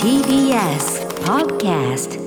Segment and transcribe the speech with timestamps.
[0.00, 2.20] TBS Podcast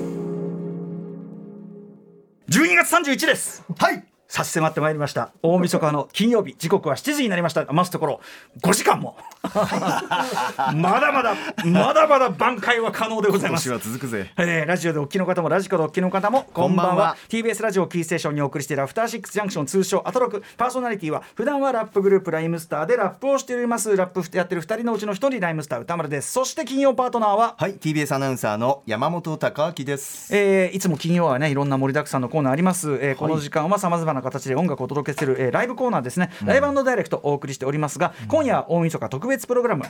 [2.50, 5.32] 12月31ですはい差し迫ってまいりました。
[5.42, 7.66] 大晦日の金曜日時刻は7時になりました。
[7.70, 8.20] 余すところ
[8.62, 9.18] 5時間も。
[9.48, 11.36] まだまだ
[11.66, 13.70] まだまだ挽回は可能でございます。
[13.70, 14.32] 今続くぜ。
[14.38, 16.90] えーラジオでお聞きの方もラジコでお聞きの方もこんばんは。
[16.90, 17.18] こんばんは。
[17.30, 20.44] TBS ラジオキーステーションにお送りしているアフターシックスジャンクション通称アトロク。
[20.58, 23.96] パーソナリティは普段はラップグループライムスターでラップをしております。
[23.96, 26.34] ラップやってる2人のうちの1人ライムスター歌丸です。
[26.34, 30.36] そして金曜パートナーははい TBS アナウンサーの山本貴明です。
[30.36, 39.86] えーいつも金曜はねいろんな盛りだくさんのコーナーあります、えーこの時間はさまざまな形で音楽をお届けする、えーライブコーナーですね、ライブダイレクトお送りしておりますが、今夜は大晦日特別プログラム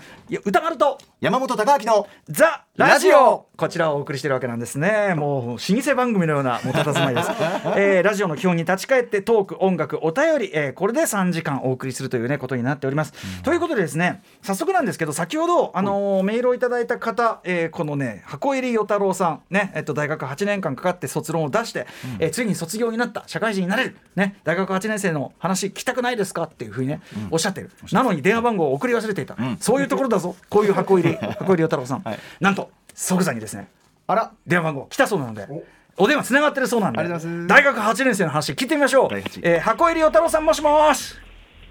[0.46, 3.30] 歌丸と山本貴明のザ・ラジオ。
[3.30, 3.48] オ。
[3.58, 5.16] こちらをお送りしてるわけなんですね。
[5.16, 7.30] もう老舗番組のようなもたたずまいです、
[7.76, 13.14] えーラジオの基本に立ち返ってトーク音楽お便り、えーこれで3時間お送りするというねことになっております、
[13.44, 21.88] ということでですね早速なんですけど先ほど、あのーメールをいただいた方、えーこのね箱入り与太郎さんね、えっと、大学8年間かかって卒論を出して、
[22.20, 27.70] えーついに卒業になった社会人になれる、ね、大学8年生の話聞きたくないですかっていうふうにね、おっしゃってる。
[27.92, 30.36] なのに電話番号を送り忘れていた、そういうところだぞ。
[30.50, 31.16] こういう箱入り。
[31.38, 32.20] 箱入り与太郎さん、はい。
[32.40, 33.70] なんと即座にですね
[34.08, 34.32] あら。
[34.48, 35.48] 電話番号来たそうなので
[35.98, 36.08] お。
[36.08, 37.04] 電話つながってるそうなんで
[37.48, 39.10] 大学8年生の話聞いてみましょう。
[39.44, 41.14] えー箱入り与太郎さんもしもーし。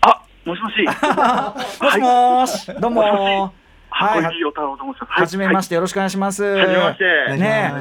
[0.02, 0.74] あ、もしもし。
[1.82, 4.24] もしもーし、どうもーはい。
[4.24, 6.42] はじめまししてよろしくお願いします。
[6.42, 7.36] はじめまして。
[7.36, 7.72] ね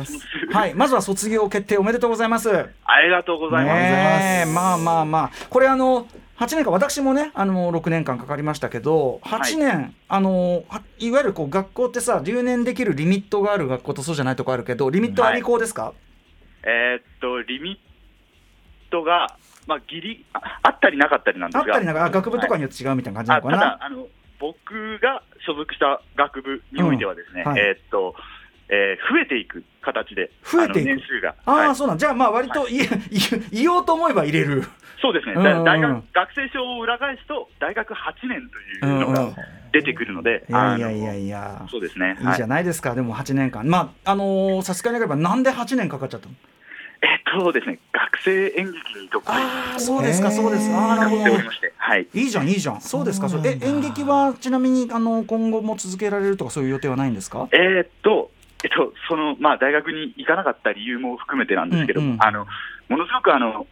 [0.51, 0.73] はい。
[0.73, 2.49] まずは卒業決定おめでとうございます。
[2.49, 4.53] ありがとうございます。
[4.53, 5.31] まあまあまあ。
[5.49, 15.93] これあの8年間私もねあの6年間かかりましたけど8年、あのはいわゆるこう学校ってさ留年できるリミットがある学校とそうじゃないとこあるけどリミットあり校ですか、
[16.63, 21.75] えーっと、リミットが、まあ、ギリあ、あったりなかったりなんですが。
[21.75, 24.07] あったりなんかあ学部とかによって違うみたいな感じなあのかな、ただあの、
[24.39, 27.51] 僕が所属した学部においてはですね、うん。
[27.51, 27.61] はい。
[27.61, 28.15] えーっと、
[28.69, 30.85] えー増えていく形で、増えていく。
[30.87, 31.35] 年数が。
[31.45, 31.75] ああ、はい。
[31.75, 31.97] そうなん。
[31.97, 32.87] じゃあまあ割と言,、い、
[33.51, 34.63] 言おうと思えば入れる。
[35.01, 35.45] そうですね、うん。
[35.59, 37.95] うん大学学生証を裏返すと、大学8
[38.27, 38.49] 年
[38.81, 39.35] というのが
[39.71, 41.65] 出てくるので、いやいやいやいや。
[41.69, 42.17] そうですね。
[42.19, 42.31] い。
[42.31, 43.65] いじゃないですか、でも8年間。
[43.67, 46.33] まああのーさすがになければなんで8年かかっちゃったの？
[47.05, 49.33] えっとですね、学生演劇にどっか。
[49.35, 50.77] ああそうですかそうですか。
[50.77, 51.23] ああなるほど。
[51.77, 52.07] はい。
[52.13, 52.81] いいじゃんいいじゃん。
[52.81, 57.47] そうですかそれえ演劇はちなみにあの今後も続けられるとかそういう予定はないんですか？
[57.51, 58.31] えーっと、
[58.63, 62.17] えっと、その、まあ、大学に行かなかった理由も含めてなんですけど、うんうん。
[62.19, 62.47] あの、
[62.89, 63.67] ものすごくあの、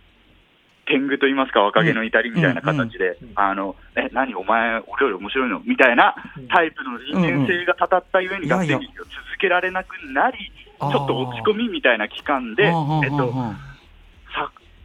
[0.85, 5.61] 天狗と言いますか、若気の至りみたいな形で、あの、え、何お前、俺より面白いの？
[5.61, 6.13] みたいな
[6.49, 13.73] タイプの人間性がたたったゆえに学生劇を続けられなくなり、ちょっと落ち込みみたいな期間で、えっと、はあ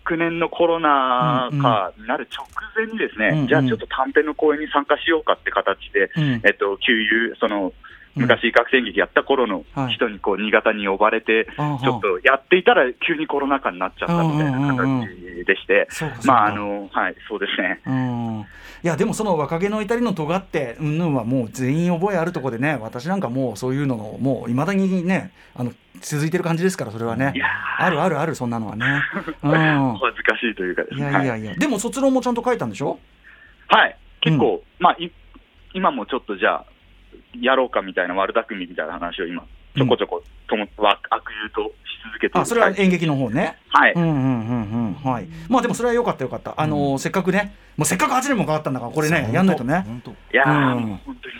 [0.09, 3.47] 昨年のコロナ禍になる直前にですね、うんうん。
[3.47, 6.41] じゃあちょっと短編の公演に参加しようかって形で、うん。
[6.45, 7.73] えっと、給油、その、うん
[8.19, 9.95] 昔学生劇やった頃のはい。
[9.95, 15.89] 人にこう新潟に呼ばれて、ちょっとやっていたら急にコロナ禍になっちゃったみたいな形でして
[16.25, 17.81] まああの、はい、そうですね。
[17.87, 18.41] うん。
[18.41, 27.33] いやでもその若気の至りの尖ってうんぬんはもう全員覚えあるところでね私なんかもうそういうののもういまだにねあの続いてる感じですからそれはね。
[27.79, 28.85] あるあるあるそんなのはね、
[29.43, 31.07] うん、お恥ずかしいというかですいね。
[31.07, 32.99] はいやいやいや、でも卒論もちゃんと書いたんでしょ？
[33.69, 35.11] はい、結構、まあい、
[35.75, 36.65] 今もちょっとじゃあ、
[37.41, 39.43] やろうかみたいな悪巧みみたいな話を今、
[39.77, 41.75] ちょこちょことも、わ悪友とし
[42.05, 43.59] 続けてあそれははい演劇の方ね。
[43.69, 44.95] はい、うんうんうんうん。
[44.95, 45.27] はい。
[45.49, 46.55] まあでもそれは良かった良かった。
[46.57, 47.55] あのーせっかくね。
[47.77, 49.85] もうせっかく8年もかかったんだからこれねやんないとね。
[49.87, 50.11] 本当。
[50.11, 51.35] いやー、うん本当に。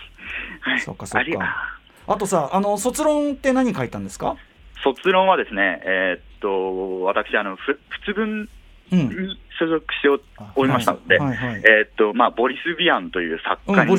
[0.61, 0.81] はい。
[0.81, 1.75] そっかそっか。
[2.07, 4.37] あとさあの卒論って何書いたんですか？
[4.85, 8.49] 卒論はですね、えーっと、私、あの、ふ仏文うんに
[9.59, 10.09] 所属して
[10.57, 11.63] おりましたので、はいはい。
[11.65, 13.91] えーっと、まあ、ボリス・ビアンという作家に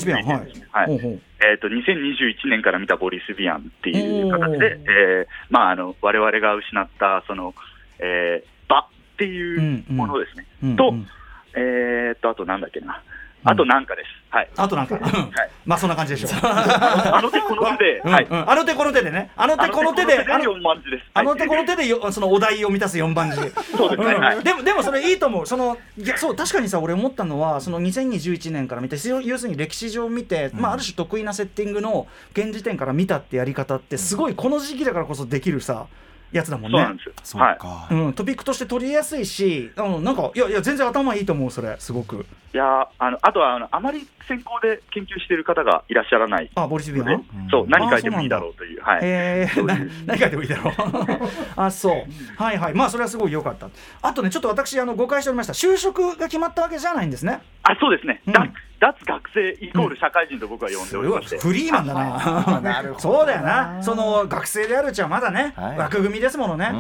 [1.42, 7.54] えーっと、2021年から見たボリス・ビアンっていう形で、えーまあ、あの、我々が失った、その、
[8.00, 8.86] えー、場っ
[9.18, 10.76] ていうものですね。
[10.76, 11.08] とうんうん。
[11.56, 13.02] えーっと、あとなんだっけな。
[13.44, 14.08] あとなんかです。
[14.30, 14.50] はい。
[14.58, 15.32] あとなんか、うん
[15.66, 16.32] まあそんな感じでしょう。
[16.44, 21.06] あの手この手で、 あの手この手でね、あの手この手で、あの4万字です。
[21.14, 23.38] あの手この手手でよそのお題を満たす4番字。
[23.38, 24.44] そうですね。
[24.44, 25.46] でもでもそれいいと思う。
[25.46, 35.86] そのいやそう確かにさ俺思ったのはその2021年から見て要要するに歴史上見て、まあある種得意なセッティングの現時点から見たってやり方ってすごいこの時期だからこそできるさ
[36.32, 36.78] やつだもんね。
[36.78, 37.40] そうなんですよ。
[37.40, 37.58] はい。
[37.58, 41.76] か、うん、トピックとして取りやすいし、あのなんかいやいや全然頭いいと思うそれ。
[41.80, 42.26] すごく。
[42.52, 47.10] いやあのあとはあのあまり専攻で研究している方がいらっしゃらないあボリスビアの？
[47.12, 47.26] でン。
[47.52, 49.78] そうん何書いてもいいだろうという、はい、えー、な
[50.08, 50.74] 何書いてもいいだろう。
[51.56, 52.42] あそう。
[52.42, 52.74] はいはい。
[52.74, 53.70] まあそれはすごい良かった。
[54.02, 55.54] あとねちょっと私あの誤解しておりました。
[55.54, 57.40] 就職が決まったわけじゃないんですね。
[57.64, 58.34] あそうですね、うん。
[58.34, 58.48] だ
[58.80, 62.62] 脱学生イコール社会人と僕は呼んでおりまして、フリーマンだな。
[62.62, 63.84] なるほどそうだよな。
[63.84, 65.78] その学生であるうちはまだね、はい。
[65.78, 66.70] 枠組みですものね。
[66.72, 66.76] う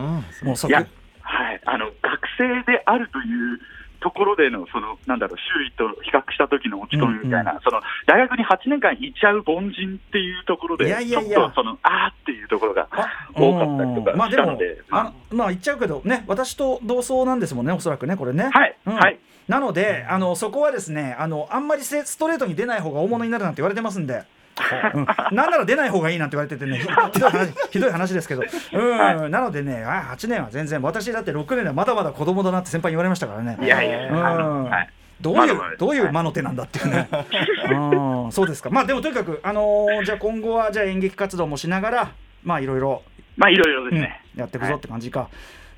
[0.45, 0.47] ん。
[0.47, 0.79] もうそいや、
[1.21, 3.59] はい、あの学生であるという
[3.99, 11.37] ところでの、そのなんだろう、周囲と比較した時の落ち込みみたいな、その大学に8年間いちゃう凡人っていうところで、いやいやいや。
[11.37, 12.87] ちょっとそのあーっていうところが
[13.35, 18.49] 多かったりとかしたので、あのまあ言っちゃうけどね私と同窓なんですもんねおそらくねこれね。
[18.53, 18.77] はい。
[18.85, 18.95] うん。
[18.95, 19.19] はい
[19.49, 24.23] なのであのそこはですねあのあんまりせストレートに出ない方が大物になるなんて言われてますんで。
[24.93, 28.43] うん、なんなら出ない方がいいなんて言われててねひ ひどい話ひどい話ですけど、
[28.73, 29.31] うん。
[29.31, 33.57] なのでねあ8年は全然私だって6年ではまだまだ子供だなって先輩に言われましたからね。
[33.61, 34.25] いやいやいや、うん。
[34.25, 34.89] あのはい、
[35.21, 35.79] どういうまだまだです。
[35.79, 37.07] どういう魔の手なんだっていうね。
[37.71, 38.31] うん。
[38.33, 38.69] そうですか。
[38.69, 42.11] まあでもとにかくあのーじゃあ今後はじゃあ演劇活動もしながら
[42.43, 43.01] まあいろいろ
[43.37, 44.01] まあいろいろですうん。
[44.01, 44.21] ね。
[44.35, 45.29] やっていくぞって感じか。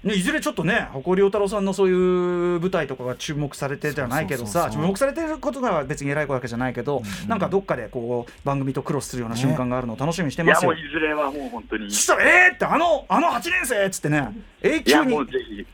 [0.03, 10.73] ね、いずれちょっとね誇り太郎さんのそういう舞台とかが注目されてじゃないけどさ注目されてることが別に偉いわけじゃないけど、なんかどっかでこう番組とクロスするような瞬間があるのを楽しみにしてますよ。
[10.73, 11.91] いやもういずれはもう本当に。
[11.91, 14.27] そしたら「えー!」ってあのあの8年生っつってね
[14.61, 15.17] 永久に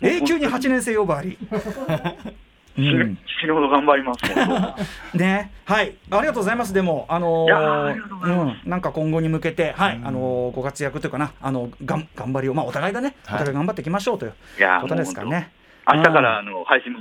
[0.01, 1.37] 永久に8年生呼ばわり。
[2.77, 4.23] う死ぬん死ぬほど頑張ります。
[5.17, 6.73] ね、はい、ありがとうございます。
[6.73, 7.93] でも、あのー
[8.23, 13.39] うん、なんか今後に向けて、はい、あのーご活躍というかな、あの、がん、頑張りを、まあ、お互いだね、おはい。
[13.39, 15.51] 互い頑張っていきましょうといういやことですからね。
[15.91, 16.99] 明日からあの配信も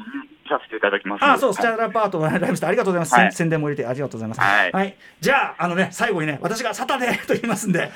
[0.49, 1.21] させていただきます。
[1.23, 1.33] ので。
[1.33, 3.15] あそう、スチャラパートライブスターありがとうございます。
[3.15, 3.33] はい。
[3.33, 4.41] 宣宣伝も入れてありがとうございます。
[4.41, 4.97] はい。
[5.21, 7.91] じゃあ、あのね、最後にね、私がサタデー と言いますんで、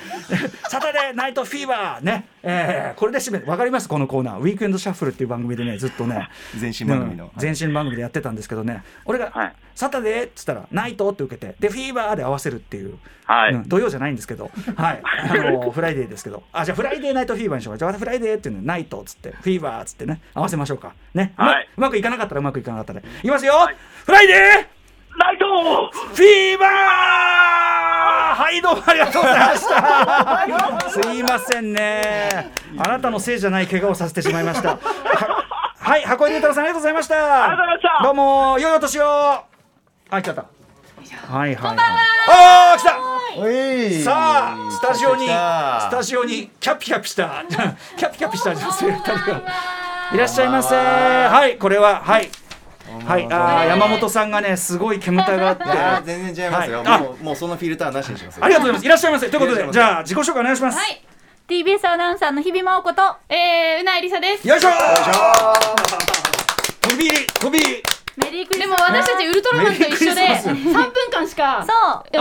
[0.69, 3.87] サタデーナイトフィーバーね、えーこれで締め、わかります？
[3.89, 6.27] このコーナー、ウィークエンドシャッフルっていう番組でね、ずっとね、
[6.59, 7.25] 前身番組の。
[7.25, 7.41] うん。
[7.41, 10.27] 前身番組でやってたんですけどね、俺が、はいサタデー？
[10.27, 12.99] っつったら、ナイトって受けて、で、フィーバーで合わせるっていう。
[13.25, 20.93] はいうん土曜じゃないんですけど、はい、あの フライデーですけど、あじゃあフライデーナイトフィーバーにしようか、じゃあフライデーっていうのナイトっつって、フィーバーっつってね、合わせましょうか。
[21.13, 23.53] ね、はいうまくいかなかったらうまくいかなかったら、いきますよ、
[24.05, 24.37] フライデー
[25.17, 25.45] ナイト
[25.91, 26.69] フィーバー
[28.35, 30.89] はい、どうもありがとうございました。
[31.01, 32.51] すいませんね。
[32.77, 34.71] あなたのせいじゃない怪我をさせてしまいました。
[34.71, 34.79] は
[35.79, 37.43] はい、箱入太郎さんありがとうございました。
[37.45, 39.50] ありがとうございましたどうも、良いお年を。
[40.11, 40.41] あ、来ちゃった。
[40.41, 41.77] はいはい、はい。
[42.27, 43.11] ああ、来た。
[44.03, 45.29] さあ、スタジオに、ス
[45.89, 49.41] タジオにキャピキャピした、 キャピキャピした女性二人が
[50.13, 50.75] いらっしゃいませ。
[50.75, 52.29] はい、これは、はい。
[53.07, 56.05] はい、あー山本さんがね、すごい煙たがあって。
[56.05, 58.85] 全然違いますよ、はもうもうそのフィルターなしにしますよありがとうございます。
[58.85, 59.29] いらっしゃいませ。
[59.29, 60.77] ということで、じゃあ自己紹介お願いします。
[60.77, 61.01] はい。
[61.47, 64.45] TBS アナウンサーの日比真央子と、えー、うないりさです。
[64.45, 64.69] よいしょ
[66.81, 67.81] 飛び飛び
[68.23, 71.73] メリークリでも私たちウルトラマンと一緒でメリークリスマ3分間しかそ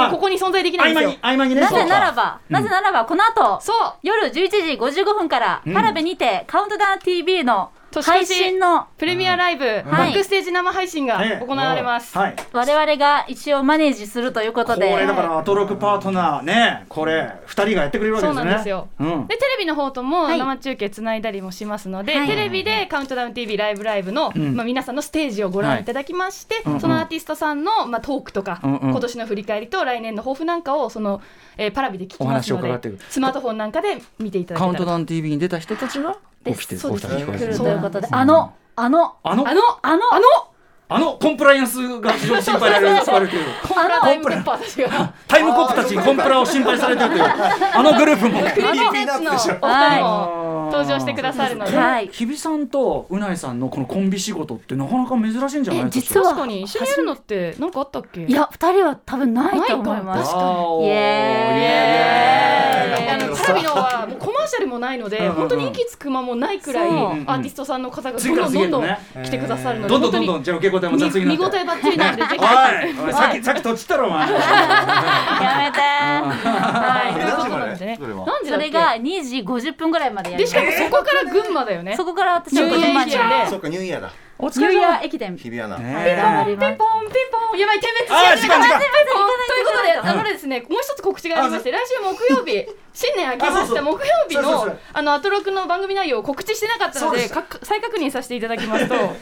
[0.07, 0.11] う。
[0.11, 1.11] ここに存在できないんですよ。
[1.23, 3.95] なぜならば、なぜならば、この後、そう。
[4.03, 4.59] 夜11時
[5.03, 7.71] 55分から、パラベにて、カウントダウン TV の
[8.03, 11.43] 配信の、プレミアライブ、バックステージ生配信がね。
[11.45, 12.37] 行われます、はい。
[12.53, 16.85] 我々が一応マネージするということこで、れだからアトロクパートナーね。
[16.89, 18.43] これ二人がやってくれるわけですね。
[18.43, 18.89] そうなんですよ。
[18.99, 19.27] うん。
[19.27, 20.39] でテレビの方ともはい。
[20.39, 22.27] 生中継つないだりもしますので、はい。
[22.29, 24.57] テレビでカウントダウン TV ライブライブの、ん。
[24.57, 26.73] まあ、皆さんのステージをご覧いただきまして、うん。
[26.75, 26.81] うん。
[26.81, 28.91] そのアーティストさんの、まあ、トークとか、うんうん。
[28.91, 31.21] 今年の振り返りと来年の抱負なんかをその、
[31.57, 32.99] えーパラビで聞きますのお話を伺っていく。
[32.99, 34.67] でスマートフォンなんかで見ていただけたら。
[34.67, 39.49] カウントダウン TV に出た人たちがで起きてそうですお二人聞こえ来るるということで、あの、あの、あの？
[39.49, 40.25] あのあの、あの？
[40.93, 41.19] あの？
[41.19, 47.25] コンプライアンスが非常に心配されるされているコンプラタイムコッパーたちがタイムコップたちにコンプラを心配されているという
[47.75, 47.97] あの？
[47.97, 49.31] グループもクリーピーナッツの？
[49.33, 51.71] お二人も登場してくださるの？
[51.71, 52.09] で、はい。
[52.09, 53.69] 日比さんとうないさんの？
[53.69, 53.87] この？
[53.87, 57.13] コンビ仕事ってなかなか珍しいんじゃないですかえ実は確かに一緒にやるの？
[57.13, 60.33] って何かあったっけいや、二人は多分ないと思います。
[60.33, 62.60] イエーイ
[63.11, 65.37] あのテレビのはもうコマーシャルもないので、うんうんうん。
[65.37, 68.83] 本当に息つく間もないくらいアーティストさんの方が次からどんどんどん
[69.15, 71.43] どん来てくださるので、どんどんどん本当にどんじゃあ受け答えも雑になって。
[71.43, 72.39] 見見応えばっちりなので、ぜひ。
[72.39, 73.07] おい。
[73.07, 73.13] おい。
[73.13, 74.35] さっきさっきとちったろお前やめ
[75.73, 77.87] てはい、えというなんで？
[77.87, 77.97] ね。
[78.01, 78.67] それは何時だっけ？
[78.67, 81.97] それが2時50分ぐらいまでやりでしかもそこから群馬だよね。
[81.97, 83.13] そこから私は群馬で。
[83.49, 84.13] そっかニューイヤーだ。
[84.43, 85.37] お疲ニューイれ様ヤー駅伝。
[85.37, 87.59] 日比アナ、ねはい頑張りますピンポンピンポン。
[87.59, 88.79] やばい点滅あー時間時間。
[88.81, 97.29] ということで、あのですね、もう一つ告知がありまして、来週木曜日、新年明けました木曜日のあのアトロクの番組内容を告知してなかったので、
[97.63, 99.15] 再確認させていただきますと、 6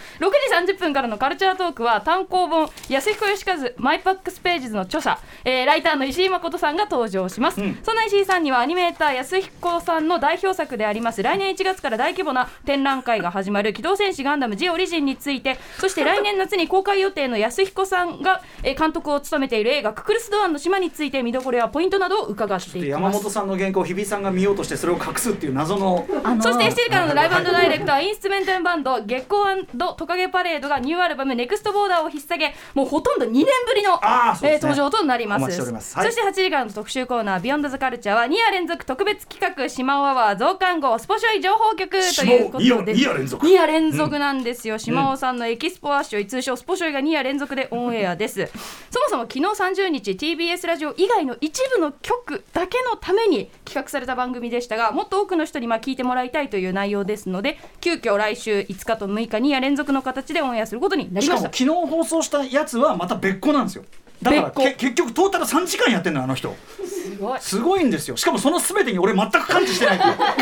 [0.65, 7.61] 時30分からのカルチャートークは単行本安彦義和マイパックスページズの著者、えーライターの石井誠さんが登場します。
[7.61, 7.79] うん。
[7.83, 22.87] そんな石井さんにはアニメーター安彦さんの代表作であります来年1月から大規模な展覧会が始まる機動戦士ガンダム G オリジンについてそして来年夏に公開予定の安彦さんが、えー監督を務めている映画「ククルス・ドド湾の島について見どころやポイントなどを伺っていきます。
[22.89, 26.07] 山本さんの原稿を日比さんが見ようとしてそれを隠すっていう謎の
[26.41, 43.47] そして7時からのライブダイレクトはインストゥメンタルバンド Gecko&Tokage Parade がニューアルバム「ネクストボーダーを引っ提げもうほとんど2年ぶりの、えー登場となりますお待ちしておりますはいそして8時からの特集コーナー「Beyond the Culture は2夜連続特別企画「しまおアワー増刊号スポショイ情報局」ということでしまお二夜二夜連続。
[43.47, 48.49] 2夜連続なんですよ、しまおさんのエキスポワッショイ通称スポショイが2夜連続でオンエアです。
[48.91, 49.45] そもそも昨日
[49.85, 61.49] 30日 TBS ラジオ以外の一部の曲だけのために企画された番組でしたがもっと多くの人にまあ聞いてもらいたいという内容ですので急遽来週5日と6日2夜連続の形でオンエアすることになりました。
[61.49, 63.85] かも昨日放送したやつはまた別個なんですよ。
[64.23, 66.55] だから結局トータル3時間やってんのよあの人。
[66.85, 67.41] すごい。
[67.41, 68.17] すごいんですよ。
[68.17, 70.35] しかもその全てに俺全く感知してないだから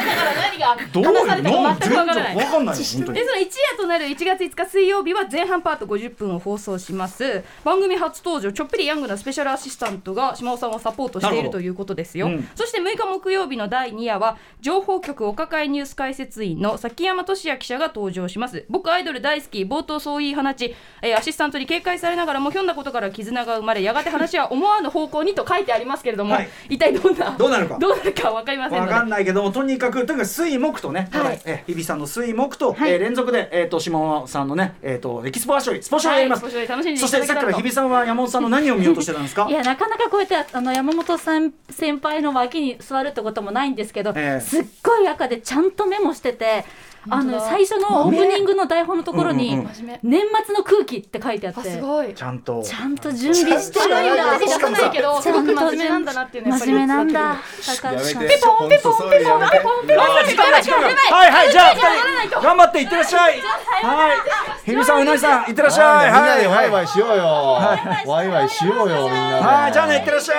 [0.51, 3.19] 何がどう話されたかなん全くわかんないよ本当に。
[3.19, 7.45] でその一夜となる1月5日水曜日は前半パート50分を放送します。
[7.65, 12.49] 番組初登場ちょっぴりヤングなスペシャルアシスタントが島尾さんをサポートしているということですよ、うん。
[12.55, 18.65] そして6日木曜日の第2夜は情報局お抱えニュース解説員の崎山俊也記者が登場します。
[18.69, 26.49] 僕アイドル大好き冒頭そう言い放ち、えーアシスタントに警戒されながらもひょんなことから絆が生まれやがて話は思わぬ方向にと書いてありますけれども、はい。
[26.71, 27.79] 一体どんなどうなるか。
[27.79, 28.93] どうなるか分かりませんので。
[28.93, 31.41] わかんないけどもとにかくとにかく水木とね、はい。
[31.45, 32.93] え日比さんの水木と、はい。
[32.93, 36.67] えー連続でえっ、と島尾さんのねえっ、とエキスポアショイスポショイやります、はい。
[36.67, 39.47] 楽しんでいそしたてさっきから日比さんは山本さんの何を見ようとしてたんですか？
[39.51, 44.41] いやなかなかこうやってあの山本さん先輩の脇に座るってこともないんですけど、ええ。
[44.41, 46.65] すっごい赤でちゃんとメモしてて
[47.09, 49.57] あの最初のオープニングの台本のところに
[50.03, 52.13] 年末の空気って書いてあってあすごい。
[52.15, 52.63] ちゃんと。
[52.65, 57.37] ちゃんと準備してるんだ出さないけどすごく真面目なんだなっていうのやっぱり真面目なんだ
[57.67, 58.23] 伝高橋さん。
[58.23, 58.41] やめて。
[58.45, 59.11] ポンピポンピポン。
[59.11, 60.63] ピポンピポンあー時間が。
[60.63, 61.75] 時間がはいはいじゃあ
[62.41, 63.41] 頑張っていってらっしゃい。
[63.41, 64.15] は
[64.67, 64.71] い。
[64.71, 66.13] 日比さんうなぎさんいってらっしゃい。
[66.13, 67.25] みんなでワイイワイしようよ。
[68.07, 69.45] ワイワイしようよみんなで。
[69.47, 70.39] はいじゃあねいってらっしゃい。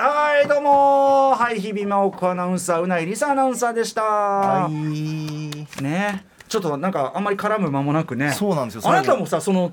[0.00, 1.34] はいどうも。
[1.34, 4.02] はい日比真央子アナウンサーうないりさアナウンサーでした。
[4.02, 4.72] はい。
[5.82, 6.24] ね。
[6.48, 8.32] ちょっとなんかあんまり絡む間もなくね。
[8.32, 8.82] そうなんですよ。
[8.84, 9.72] あなたもさその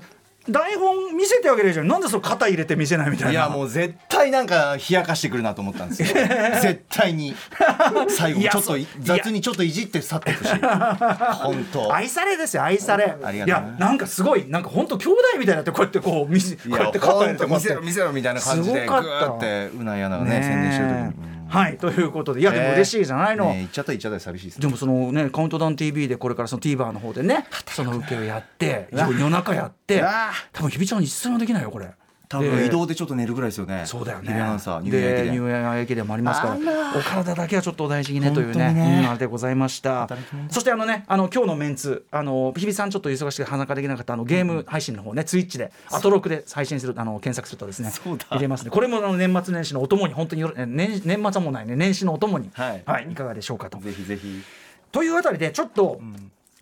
[0.50, 1.88] 台本見せてあげるじゃん。
[1.88, 3.30] なんでその肩入れて見せないみたいな。
[3.32, 6.08] いやもう絶対なんか冷やかしてくるなと思ったんですよ。
[6.60, 7.34] 絶対に。
[8.08, 10.50] 最後いやちょっと雑にちょっといじって去っていくし。
[10.50, 11.94] 本当。
[11.94, 13.14] 愛されですよ愛され。
[13.22, 14.46] ありがとういやなんかすごい。
[14.48, 16.98] なんか本当兄弟みたいになってこうやってこう見せこいうややって。
[16.98, 19.08] 肩入れて見せろ見せろみたいな感じですぐごかった。
[19.26, 21.26] ーってうないアナがね宣伝してる時に。
[21.26, 30.02] うんはいということでいやでも嬉しいじゃないの、ね言っちゃった言っちゃった寂しいですでもそのねカウントダウン TV でこれからその TVer の方でねその受けをやって夜中やって
[30.52, 31.90] 多分日比ちゃん一睡もできないよこれ
[32.32, 33.82] 多分で移動でちょっと寝るぐらいですよね。
[33.84, 34.28] そうだよね。
[34.28, 36.56] 日比アナウンサーニューイヤー駅伝もありますから
[36.98, 39.00] お体だけはちょっとお大事にねというね本当にね。
[39.00, 40.08] うんあれでございました。
[40.48, 48.24] そしてあのねあの今日のメンツあの日比さんちょっと忙しくて参加できなかったあのゲーム配信の方ねツイッチでアトロクで配信するあの検索するとですねそうだ。
[48.30, 48.70] 入れますね。
[48.70, 51.76] これもあの年末年始のお供に本当によろえ年年末はもうないね。
[51.76, 52.50] 年始のお供に。
[52.54, 53.12] はい。
[53.12, 53.78] いかがでしょうかと。
[53.78, 54.42] ぜひぜひ。
[54.90, 56.00] というあたりでちょっと、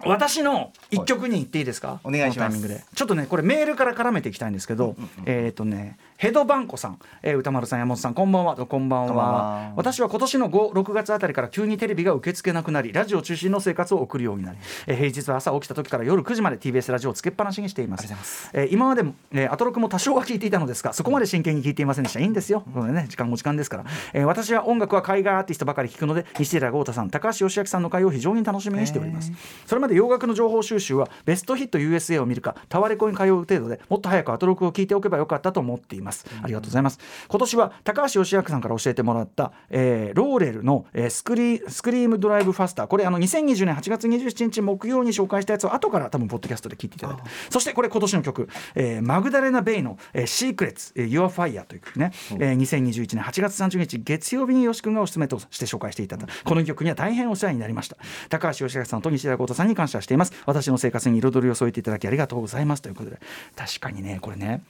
[0.04, 2.84] 私の一曲に言っていいですか、お願いします。
[2.94, 8.54] ちょっとねこれメールから絡めていきたいんですけど、えっ、とねヘドバンコさん、えー歌丸さん山本さんこんばんは。
[8.54, 9.08] こんばんは。
[9.08, 18.50] こんばんは私は今年の56月あたりから急にテレビが受け付けなくなりラジオ中心の生活を送るようになり、えー平日は朝起きた時から夜9時まで TBS ラジオをつけっぱなしにしています。
[18.52, 22.20] えー今までも、えーアトロクも多少は聞いていたのですがそこまで真剣に聞いていませんでした。
[22.20, 22.24] い。
[22.24, 29.32] いんですよ、これね、時間も時間ですから、えー私は音楽は海外アーティストばかり聞くので西寺豪太さん高橋義明さんの会を非常に楽しみにしております、
[29.64, 36.09] それまで洋楽の情報収集はベストヒット USA を見るかタワレコに通う程度でもっと早くアトロクを聞いておけばよかったと思っています、
[36.42, 36.98] ありがとうございます。
[37.28, 42.86] 今年は高橋義明さんから教えてもらった、えーローレルの、えースクリスクリームドライブファスター。
[42.86, 57.96] これあの2020年8月27日木曜に紹介したやつを後から多分ポッドキャストで聞いていただいたそしてこれ今年の曲、えーマグダレナ・ベイの、えーシークレッツ、えー、Your Fire という曲ね、えー2021年8月30日月曜日に吉君がおすすめとして紹介していただいたこの曲には大変お世話になりました。
[58.28, 60.32] 高橋義明さんと西田豪太さんに感謝しています。
[60.46, 62.82] 私の生活に彩りを添えていただきありがとうございます。
[62.82, 63.18] ということで。
[63.56, 64.62] 確かにねこれね、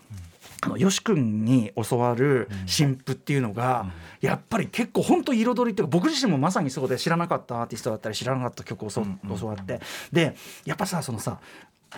[0.62, 3.87] あのよし君に教わる新譜っていうのが、
[4.21, 9.02] やっぱり結構本当彩りっていうか僕自身もまさにそうで知らなかったアーティストだったり知らなかった曲をそ
[9.38, 9.81] 教わって。
[10.12, 11.40] でやっぱさそのさ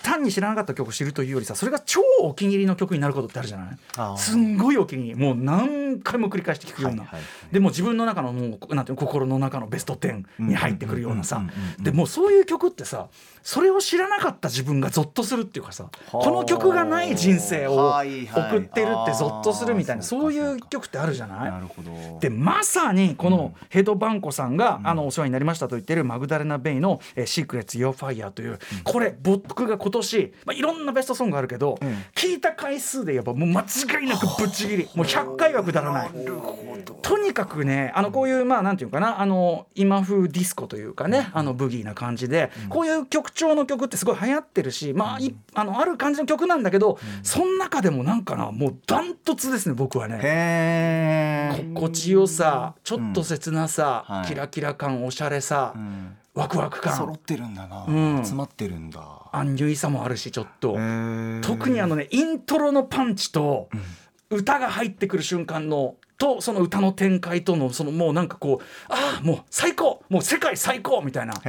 [0.03, 4.19] 単に知らなかった曲を知るというよりさそれが超お気に入りの曲になることってあるじゃない？
[4.19, 5.17] すんごいお気に入り。
[5.17, 7.07] もう何回も繰り返して聴くような、
[7.51, 11.37] でも自分の中のもうなんていうの心の中のベスト10に入ってくるようなさ。
[11.37, 11.85] うんうんうんうんうん。
[11.85, 13.09] でもうそういう曲ってさ
[13.43, 22.21] それを知らなかった自分がゾッとするっていうかさこの曲がない人生を送ってるってゾッとするみたいなそういう曲ってあるじゃない？
[22.21, 31.79] でまさにこのヘドバンコさんが、あのお世話になりましたと言ってるマグダレナ・ベイの「えー Secrets Your Fire」という、これ僕が今年、まあ、いろんなベストソングあるけど、
[32.15, 36.11] 聞いた回数で言えばもう間違いなくぶっちぎりもう100回は下らない。
[37.03, 51.65] とにかくねあのこういうまあなんていうかなあの今風ディスコというかねあのブギーな感じで、こういう曲調の曲ってすごい流行ってるしまあいあのある感じの曲なんだけど、その中でもなんかなもうダントツですね僕はね。
[51.75, 54.27] 心地よさちょっと切なさ、はい。
[54.27, 56.17] キラキラ感おしゃれさ、ん。
[56.35, 56.97] ワクワク感。
[56.97, 58.17] 揃ってるんだな、うん。
[58.17, 59.01] 詰まってるんだ。
[59.33, 60.79] アンニュイさもあるしちょっと。
[61.43, 63.69] 特にあのねイントロのパンチと
[64.31, 71.35] 歌が入ってくる瞬間のとその歌の展開とのそのもうなんかこうああもう最高もう世界最高みたいな。
[71.35, 71.41] こ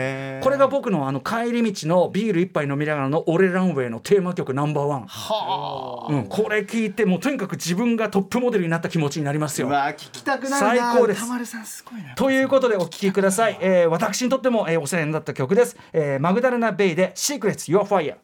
[0.50, 9.68] れが僕のあの帰り道のビール一杯飲みながらの「俺ランウェイ」のテーマ曲ナンバーワン、うん、これ聞いてもうとにかく自分がトップモデルになった気持ちになりますよ。
[9.68, 9.70] う。
[9.70, 10.94] わ聞きたくなるな。
[10.94, 11.20] 最高です。
[11.20, 12.16] 歌丸さんすごいな。
[12.16, 18.16] ということでお聴きください、えー私にとっても、えーお世話になった曲です、えーマグダレナ・ベイで「Secrets Your Fire」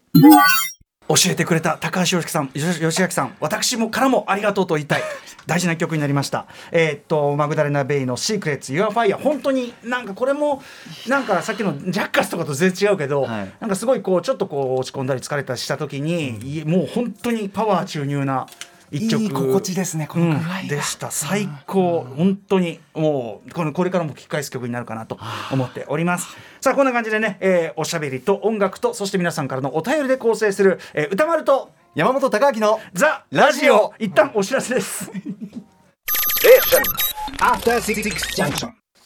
[1.09, 5.01] 教えてくれた高橋良樹さん、よし吉明さん、私もからもありがとうと言いたい。
[5.47, 6.45] 大事な曲になりました。
[6.71, 9.17] えーっと、マグダレナ・ベイの Secrets Your Fire。
[9.17, 10.61] 本当になんかこれも、
[11.07, 18.45] なんかさっきのジャッカスとかと全然違うけど、はいなんかすごいこう、ちょっとこう落ち込んだり疲れたりした時に、いもう本当にパワー注入な
[18.91, 19.23] 一曲。
[19.23, 20.67] いい心地ですねこのうん。
[20.67, 21.11] でした。
[21.11, 22.05] 最高。
[22.17, 25.17] 本当にもうこのこれからも聴き返す曲になるかなと
[25.51, 26.27] 思っております。
[26.61, 33.93] さあこんな感じでね、えーおしゃべりと音楽とそして皆さんからのお便りで構成する、えー歌丸と山本貴明のザ・ラジオ。
[33.99, 35.11] 一旦お知らせです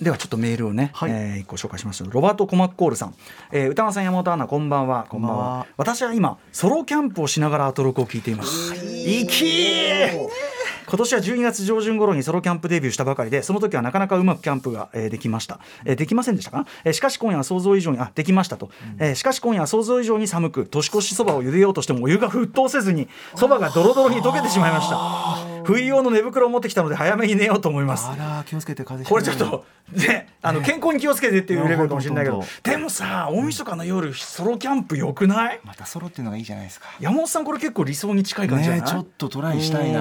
[0.01, 1.11] ではちょっとメールをね、はい。
[1.11, 2.03] えー一個紹介します。
[2.07, 3.15] ロバート・コマッコールさん、
[3.51, 5.05] えー歌間さん山本アナこんばんは。
[5.09, 5.67] こんばんは。
[5.77, 8.73] 私は今ソロキャンプをしながらアトロクを聞いています。
[8.75, 10.27] いきー
[10.87, 16.57] 今年は12月上旬頃にソロキャンプデビューしたばかりでその時はなかなかうまくキャンプが、えーできました、えーできませんでしたか？
[16.57, 25.53] な、えーしかし今夜は想像以上にあできましたと、えーしかし今夜は想像以上に寒く年越しそばを茹でようとしてもお湯が沸騰せずにそばがドロドロに溶けてしまいました。
[25.63, 28.05] 冬用の寝袋を持ってきたので早めに寝ようと思います。
[28.07, 35.61] あら気をつけて風邪これちょっとねあの健康に気をつけてっていうレベルかもしれないけどでもさ大晦日の夜ソロキャンプよくない？
[35.63, 36.87] またソロっていうのがいいじゃないですか。
[36.99, 39.99] 山本さんこれ結構理想に近い感じじゃない、ねちょっとトライしたいな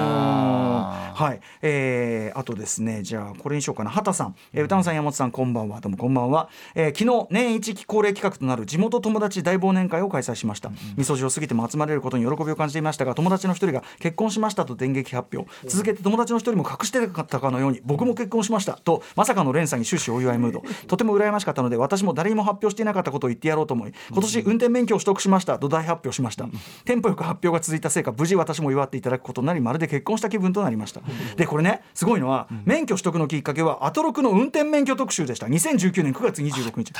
[0.73, 3.89] はい、えー、あとですねじゃあこれにしようかな。
[3.89, 5.79] 畑さん、えー、歌野さん山本さんこんばんは。
[5.81, 15.49] どうもこんばんは、えー、昨日年一期恒例企画となる地元友達大忘年会を開催しました、みそじを過ぎても集まれることに喜びを感じていましたが友達の一人が結婚しましたと電撃発表。
[15.67, 18.73] 続けて友達の一人も隠してかったかのように僕も結婚しました。
[18.73, 20.63] とまさかの連鎖に終始お祝いムード。
[20.87, 25.59] とても羨ましかったので私も誰にも発表していなかったことを言ってやろうと思い今年運転免許を取得しました。
[25.59, 26.47] と大発表しました。
[26.85, 31.01] テンポよく発表が続いたせいか無事私も祝っていただくことになりまるで結婚した気分となりました。
[31.35, 35.47] でこれねすごいのは免許取得のきっかけはアトロクの運転免許特集でした。
[35.47, 36.93] 2019年9月26日。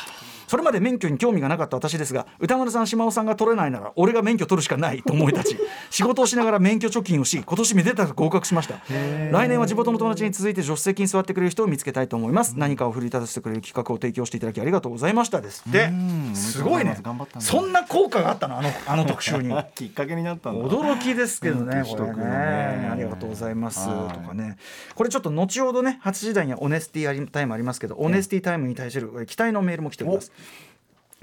[0.47, 5.57] それまで免許に興味がなかった私ですが歌丸さん島尾さんが取れないなら俺が免許取るしかないと思い立ち
[5.89, 8.75] 仕事をしながら免許貯金をし今年めでたく合格しました。
[9.31, 12.55] 来年は地元の友達に続いて助手席に座ってくれる人を見つけたいと思います。
[12.57, 15.63] 何かを奮い立たせてくれる企画を提供していただきありがとうございましたです。
[15.67, 15.71] っ
[16.35, 16.97] すごいね。
[17.39, 18.59] そんな効果があったの？
[18.59, 19.53] あのあの特集に。
[19.75, 21.83] きっかけになった驚きですけどね
[22.17, 22.89] ね。
[22.91, 23.52] ありがとうございます
[23.89, 24.57] はいとかね。
[24.95, 30.31] これちょっと後ほどね、8時台にはオネスティタイムありますけど、オネスティタイムに対するえ期待のメールも来ております。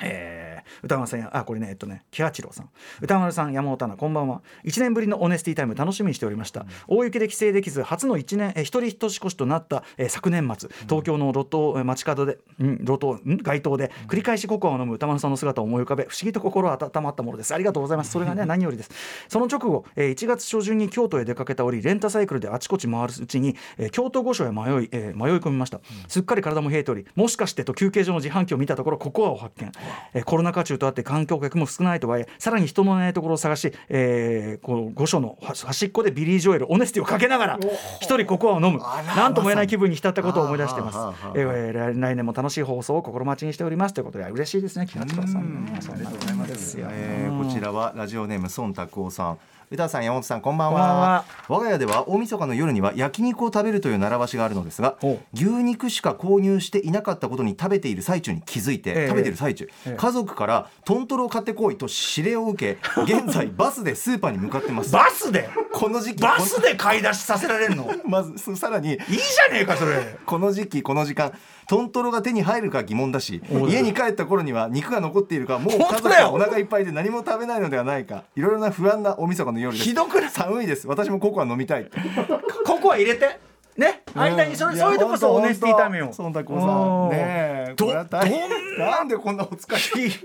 [0.03, 0.50] えー
[0.83, 2.71] 歌丸さんやあこれねえっとね木八郎さん。
[3.01, 4.43] 歌丸さん山本アナこんばんは。
[4.65, 10.69] 1年ぶりのオネスティタイム楽しみにしておりました、大雪で帰省できず初の1年えー一人年越しとなった、えー昨年末。
[10.89, 13.39] 東京の路頭えー街角で、うん、路頭ん？
[13.43, 17.55] 街頭で繰り返しココアを飲む歌丸さんの姿を思い浮かべ不思議と心温まったものです。
[17.55, 18.11] ありがとうございます。
[18.11, 18.91] それがね 何よりです。
[19.29, 29.71] その直後、えー1月初旬に京都へ出かけた折レンタサイクルであちこち回るうちに、えー京都御所へ迷い、えー迷い込みました、すっかり体も冷えておりもしかしてと休憩所の自販機を見たところココアを発見、
[30.15, 37.59] えーコロナ禍中とあって観光客も少ないとはいえさらに人のいないところを探し、えーこう御所の端端っこでビリー・ジョエル Honesty をかけながら
[38.01, 38.81] 一人ココアを飲む。
[39.17, 40.99] なんとも言えない気分に浸ったことを思い出しています。
[41.35, 43.95] えー来来年も楽しい放送を心待ちにしております。
[43.95, 45.79] ということで嬉しいですね木八郎さんね。
[45.81, 46.89] そんなことですよ。
[46.91, 49.39] えーこちらはラジオネーム孫拓夫さん
[49.73, 51.25] 歌さん山本さんこんばんは。
[51.47, 54.99] 我が家では大晦日の夜には焼肉を食べるという習わしがあるのですが
[55.33, 59.07] 牛肉しか購入していなかったことに食べている最中に気づいて、ええ。
[59.07, 59.97] 食べている最中、ええ。
[59.97, 64.91] 家族からトントロを買ってこいと指令を受け現在バスでスーパーに向かってます。
[64.91, 65.49] バスで？
[65.73, 67.93] この時期バスで買い出しさせられるの？
[67.93, 68.89] いいまずそさらに。
[68.89, 70.19] じゃねえかそれ。
[70.27, 71.33] この時期この時間
[71.69, 76.25] トントロが手に入るか疑問だし家に帰った頃には肉が残っているかもう家族本当だよ。
[76.25, 79.89] がお腹いっぱいで何も食べないのではないかいろいろな不安な大晦日の夜です。
[79.89, 80.31] ひどくない？
[80.31, 80.87] 寒いです。
[80.89, 81.89] 私もココア飲みたい
[82.67, 83.39] ココア入れて
[83.77, 84.79] ね間にそれ、うん。
[84.79, 88.29] そういうとこそオネスティタイムよ本当本当うん孫太さん。
[88.29, 90.19] ねえどなんでこんなお使いひひ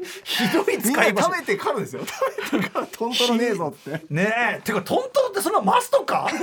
[0.53, 2.01] どい使い食べてからですよ。
[2.05, 3.91] 食べてからトントロねえぞって。
[4.09, 4.61] ねえ。
[4.61, 6.27] てかトントロってそんなマストか？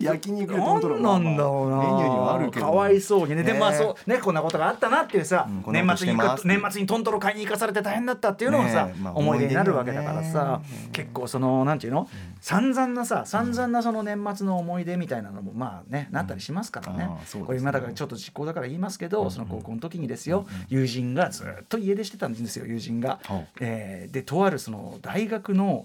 [0.00, 1.00] 焼肉でトントロ。
[1.00, 1.76] なんだろうな。
[1.78, 2.66] メニューにはあるけど。
[2.66, 3.42] かわいそうにね。
[3.42, 10.60] でもまあねそうねこんなことがあったなっていうさ、年末に年末にトントロ買いに行かされて大変だったっていうのもさ、思い出になるわけだからさ、
[10.92, 12.08] 結構そのなんていうの、
[12.40, 17.08] 散々なさ散々なその年末の思い出みたいなのもまあねなったりしますからね,、
[17.44, 23.20] これ今だからちょっと実行だから言いますけど、その高校の時にですよ、友人がずっと家出してたんですよ友人が。
[23.60, 25.84] えーでとあるその大学の、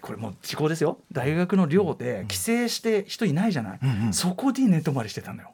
[0.00, 0.98] これもう時効ですよ。
[1.12, 4.12] 大学の寮で帰省して人いないじゃない、んうん。
[4.12, 5.52] そこで寝泊まりしてたのよ。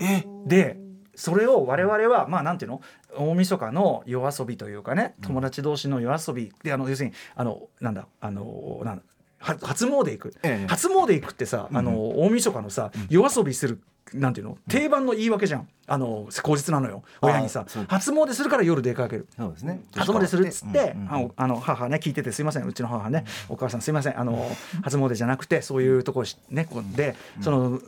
[0.00, 0.24] え？
[0.46, 0.76] で
[1.14, 2.82] それを我々はまあなんていうの？
[3.16, 6.52] 大晦日の夜遊びというかね友達同士の夜遊び。
[6.62, 8.06] であの要するにあのなんだ？
[8.20, 9.02] あのなん
[9.40, 10.66] 初詣行く、ええ。
[10.68, 13.80] 初詣行くってさ、あの大晦日のさ、夜遊びする
[14.12, 14.58] なんていうの？
[14.68, 15.68] 定番の言い訳じゃん。
[15.86, 17.02] あの口実なのよ。
[17.22, 19.26] 親にさ初詣するから夜出かける。
[19.36, 19.80] そうですね。
[19.94, 22.64] 初詣するっつって、うんうんあの母ね聞いててすいません。
[22.64, 24.20] うちの母ね、お母さんすいません。
[24.20, 24.50] あの
[24.82, 27.80] 初詣じゃなくてそういうとこしねこうでその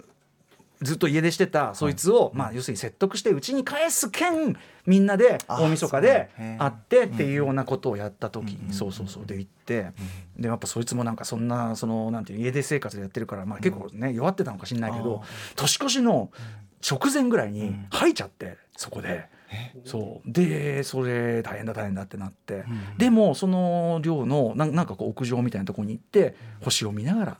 [0.82, 9.26] ずっと家出してたそいつを、まあ要するに説得してうちに返す兼みんなであ大晦日で会ってっていうようなことをやった時に、そうそうそう。
[9.26, 9.92] で行って、
[10.36, 15.22] でやっぱそいつもなんかそんなそのなんていう家出生活でやってるから、まあ、結構ね弱ってたのかしんないけど、
[15.56, 16.30] 年越しの
[16.88, 19.28] 直前ぐらいに吐いちゃってそこで。
[19.84, 20.32] そう。
[20.32, 22.64] でそれ大変だ大変だってなって、
[22.96, 27.38] でもその寮のなんなんかこう屋上みたいなところに行って星を見ながらね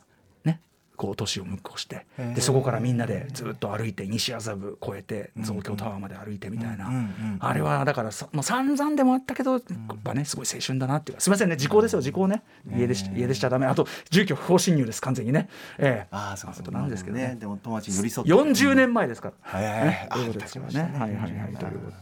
[1.03, 2.07] こう年を向こうして。
[2.17, 9.63] でそこからみんなでずっと歩いて西麻布越えて東京タワーまで歩いてみたいな、うんうんあれはだからさもう散々でもあったけど、やっ
[10.05, 12.45] ぱねすごい青春だなっていうかすみませんね時効ですよ時効ね。
[12.71, 13.67] 家出し家出しちゃダメ。
[13.67, 15.49] あと住居不法侵入です完全にね。
[15.79, 16.09] ええ。
[16.13, 16.71] ああそうかそう。
[16.71, 17.37] なんですけどね。
[17.41, 18.33] でも友達に寄り添って。
[18.33, 19.65] 40年前ですから、はい。
[19.65, 21.57] はいはいはいはいはい。
[21.57, 21.97] ということで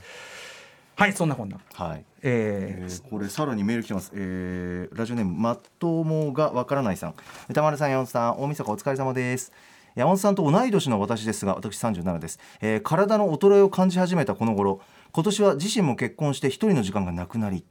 [1.00, 1.56] はいそんなこんな。
[1.72, 2.04] はい。
[2.22, 7.14] ええーこれさらにメール来てます、えーラジオネームまっともがわからないさん。
[7.48, 9.50] 歌丸さん山本さん大晦日お疲れ様です。
[9.94, 14.82] 山本さんと同い年の私ですが私37です、えー体の衰えを感じ始めたこの頃
[15.12, 17.64] 今年は自身も結婚して一人の時間がなくなり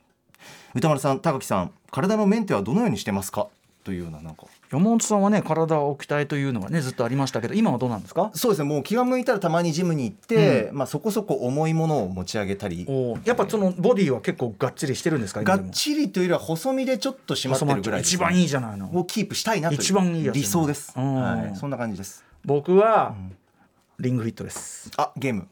[0.74, 3.48] 歌丸さん高木さん体のメンテはどのようにしてますか？
[3.84, 8.30] というようななんか山本さんはね体を鍛えというのがねずっとありましたけど今はどうなんですか？
[8.36, 8.70] そうですね。
[8.70, 12.88] もう気が向いたらたまにジムに行って、まあそこそこ重いものを持ち上げたり。
[13.26, 15.42] やっぱそのボディは結構がっちりしてるんですか？
[15.44, 18.96] がっちりというよりは細身でちょっと締まってるぐらいね一番いいじゃないの？
[18.96, 19.82] をキープしたいなという。
[19.82, 21.16] 一番いい理想です、うん。
[21.16, 22.24] はい、そんな感じです。
[22.46, 23.16] 僕は
[24.00, 25.48] リングフィットです、あゲーム。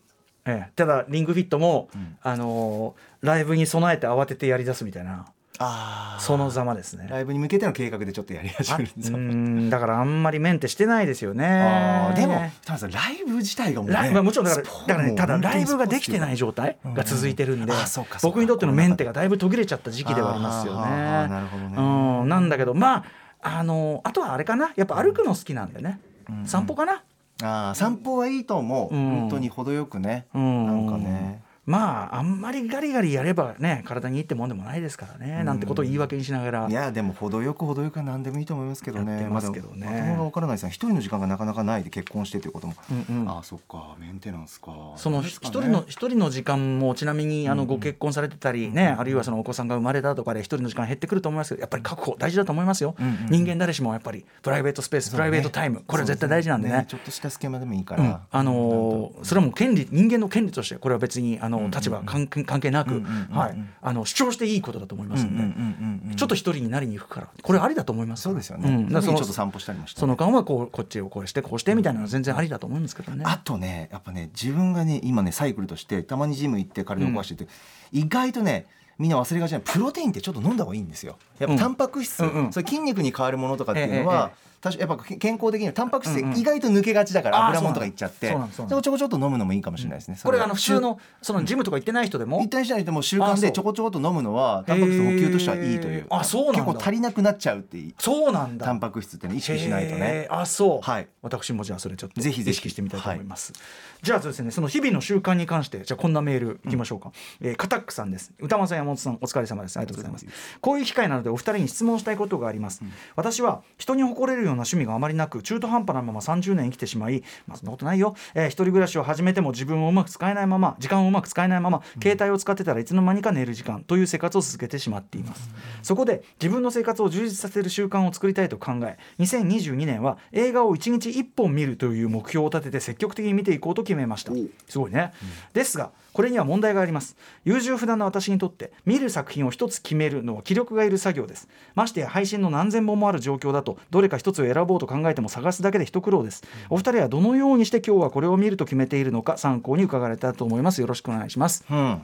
[0.45, 1.89] ええ、ただリングフィットも、
[2.21, 5.25] あのーライブに備えて慌ててやりだすみたいな
[5.59, 7.07] あそのざまですね。
[7.09, 12.13] ライブに向けての計画でちょっとやり始めるんですだからあんまりメンテしてないですよね。
[12.15, 17.73] でもライブ自体がもうねライブはもちろんだからねただライブができてないス状態が続いてるんで、
[18.21, 20.89] 僕にとってのメンテがだいぶ途切れちゃった時期ではありますよね。
[20.89, 21.75] なるほどね。
[22.21, 23.05] うん、なんだけどま
[23.41, 24.73] ああのあとはあれかな。
[24.75, 25.99] やっぱ歩くの好きなんでね、
[26.45, 27.03] 散歩かな。
[27.41, 29.09] あー散歩はいいと思う、うん。
[29.21, 30.65] 本当に程よくね、うん。
[30.65, 36.67] なんかねまああんまりガリガリやればね体にいいってもんでもないですからね、なんてことを言い訳にしながら。
[36.69, 39.11] いやでも程よく程よくは何でもいいと思いますけどね。
[39.11, 39.85] やってますけどね。
[39.85, 42.73] まあでもまともが分からないさん一人の時間がなかなかないで結婚してということも、
[43.09, 43.29] うんうん。
[43.29, 44.71] ああそっかメンテナンスか。
[44.95, 55.83] その一ね人の一人の時間もちなみにあのご結婚されてたりね、あるいはそのお子さんが生まれたとかで一人の時間減ってくると思いますけどやっぱり確保大事だと思いますよ、うんうん人間誰しもやっぱりプライベートスペース、プライベートタイム。
[55.85, 56.85] これは絶対大事なんでね。
[56.87, 58.03] ちょっとした隙間でもいいかうん。
[58.03, 63.37] ら、あのーそれはもう権利人間の権利としてこれは別にあの立場関係関係なく、うんうんうんうん。
[63.37, 68.23] はい、あの主張していいことだと思いますんで、うんうんうんうんちょっと一人になりに行くからこれありだと思います。
[68.23, 69.99] そうですよね、ん、だからそのちょっと散歩したりもして。
[69.99, 73.23] その間はこうこっちをこうしてこうしてみたいなのは全然ありだと思うんですけどね。
[73.25, 77.51] あとねやっぱね自分がね今ねサイクルとしてたまにジム行って体を壊してて、
[77.91, 78.65] 意外とね
[78.97, 81.17] みんな忘れがちなプロテインってちょっと飲んだ方がいいんですよ。
[81.39, 88.29] やっぱタンパク質、うんうんそれ筋肉に変わるものとかっていうのは、えやっぱ健康的にはタンパク質意外と抜けがちだから油もんとかいっちゃって。
[88.29, 88.69] そうなんそうなん。
[88.69, 92.41] それをちょこちょっと飲むのもいいかもしれないですね、これあの普通のそのジムとか行ってない人でも？
[92.41, 96.05] 一旦しないともう習慣でちょこちょこっと飲むのはタンパク質補給としてはいいという。
[96.09, 96.63] あそうなんだ。
[96.65, 98.65] 結構足りなくなっちゃうっていうそうなんだ。
[98.65, 100.27] タンパク質ってね意識しないとね。
[100.29, 101.07] あそう、はい。
[101.21, 102.57] 私もじゃあそれちょっとぜひぜひ。
[102.57, 103.53] 意識してみたいと思います、
[104.01, 108.33] じゃあそうですねその日々の習慣に関してじゃあこんなメールいきましょうか、えーカタックさんです。
[108.39, 109.77] 歌間さん山本さんお疲れ様です。
[109.77, 110.25] ありがとうございます。
[110.59, 112.81] こういう機会なのでお二人に質問したいことがあります、
[113.15, 125.49] 私は人に誇れるような趣味があまりなく中途半端なまま30年生きてしまい、まあ、そんなことないよ、えー一人暮らしを始めても自分をうまく使えないまま時間をうまく使えないまま携帯を使ってたらいつの間にか寝る時間という生活を続けてしまっています、
[125.83, 134.31] そこで自分の生活を充実させる習慣を作りたいと考え2022年は映画を1日1本見るという目標を立てて積極的に見ていこうと決めました。
[134.67, 135.13] すごいね、
[135.53, 137.15] ですがこれには問題があります。
[137.45, 141.47] 優柔不断な私にとって見る作品を一つ決めるのは気力がいる作業です。
[141.75, 146.43] ましてや配信の何千本もある状況だとどれか一つを選ぼうと考えても探すだけで一苦労です。
[146.71, 150.81] お二人はどのようにして今日はこれを見ると決めているのか参考に伺われたらと思います。
[150.81, 151.63] よろしくお願いします。
[151.69, 152.01] うん。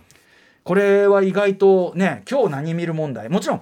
[0.64, 3.30] これは意外とね今日何見る問題？
[3.30, 3.62] もちろん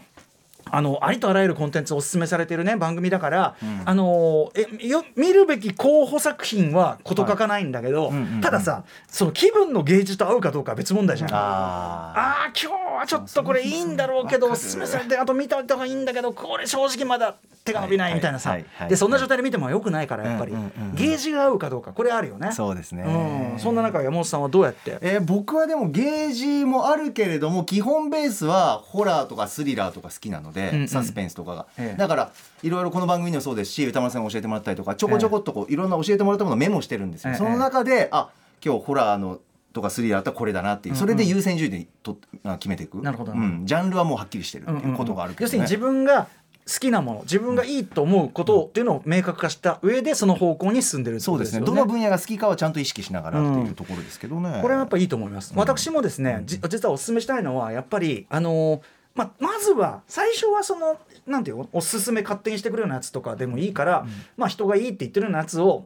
[0.69, 11.29] あのありとあらゆるコンテンツをおすすめされているね番組だから、あのえよ見るべき候補作品は事欠かないんだけど、うんうんうんたださその気分のゲージと合うかどうかは別問題じゃん。
[11.33, 18.57] ああー今日はちょっとこれいいんだろうけどおすすめされてあと見た方がいいんだけどこれ正直まだ手が伸びないみたいなさ、
[18.89, 20.95] でそんな状態で見てもよくないからやっぱり、うんうんうんうん。
[20.95, 22.47] ゲージが合うかどうかこれあるよね。
[22.47, 23.03] あそうですね。
[23.03, 24.97] うん、そんな中山本さんはどうやって？
[25.01, 30.87] えー僕はでもゲージもあるけれども基本ベースはホラーとかスリラーとか好きなので、うんうん。
[30.87, 31.99] サスペンスとかが、ええ。
[31.99, 32.31] だから
[32.63, 37.37] いろいろこの番組にもそうですし歌丸さんが教えてもらったりとかちょこちょこっとこういろんな教えてもらったものをメモしてるんですよ、ええ。
[37.37, 38.29] その中であ
[38.63, 39.39] 今日ホラーの
[39.73, 43.01] とかスリラーだったらこれだなっていうそれで優先順位でとあ決めていく。
[43.01, 43.31] なるほど。
[43.31, 45.43] うん、ジャンルはもうはっきりしてるっていうことがあるけど、ね。
[45.45, 46.27] 要するに自分が
[46.67, 51.65] 好きなもの自分がいいと思うことっていうのを明確化した上でその方向に進んでるそうですね。
[51.65, 55.53] どの分野が好きかはちゃんと意識しながらっていうところですけどね、これはやっぱいいと思います。
[55.55, 58.81] 私もですね、じ実はお勧めしたいのはやっぱりあのー
[59.13, 60.97] まあ、まずは最初はその
[61.27, 64.05] なんていうのおすすめ勝手にしてくるようなやつとかでもいいから、
[64.37, 65.85] まあ、人がいいって言ってるようなやつを、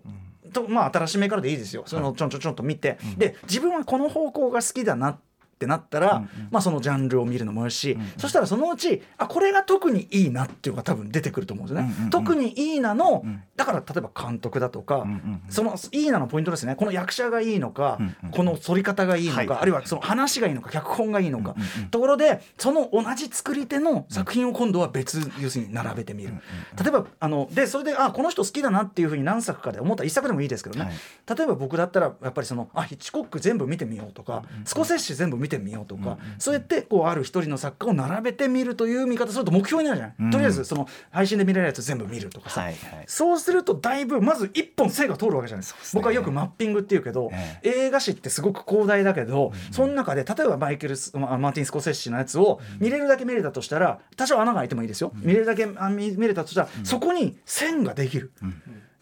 [0.53, 1.83] とまあ、新しめからでいいですよ。
[1.87, 5.19] そのちょんちょんちょんと見て、で自分はこの方向が好きだなって
[5.65, 11.89] なったら、まあ、そのジャンルを見るのもよし、そしたらそのうちあこれが特にいいなっていうのが多分出てくると思うんですよね。
[11.89, 12.09] うんうんうん。
[12.09, 16.75] 特にいいなの、んだから例えば監督だとか、んうんそのいいなのポイントですね。
[16.75, 26.33] この役者がいいのか、うんうんこの反り方がいいのか、はいあるいはその話がいいのか脚本がいいのか、うんうんうんところでその同じ作り手の作品を今度は別、要するに並べてみる、
[26.81, 31.37] 例えばあのでそれであこの人好きだなっていうふうに何作かで思ったら一作でもいいですけどね、はい。
[31.37, 40.31] 例えば僕だったらやっぱりそのあヒッチコック全部見てみようとか、スコセッシ全部見てみようとか、そうやってこうある一人の作家を並べてみるという見方すると目標になるじゃない、うん。
[40.31, 42.67] とりあえずその配信で見られるやつ全部見るとかさ、
[43.05, 45.65] そうするとだいぶまず一本線が通るわけじゃない。
[45.65, 47.29] ですか、僕はよくマッピングっていうけど、
[47.61, 58.31] え映画史ってすごく広大だけど、その中で例えばマイケルマーティン・スコセッシのやつを見れるだけ見れたとしたら多少穴が開いてもいいですよ、見れるだけあ見見れたとしたら、そこに線ができる、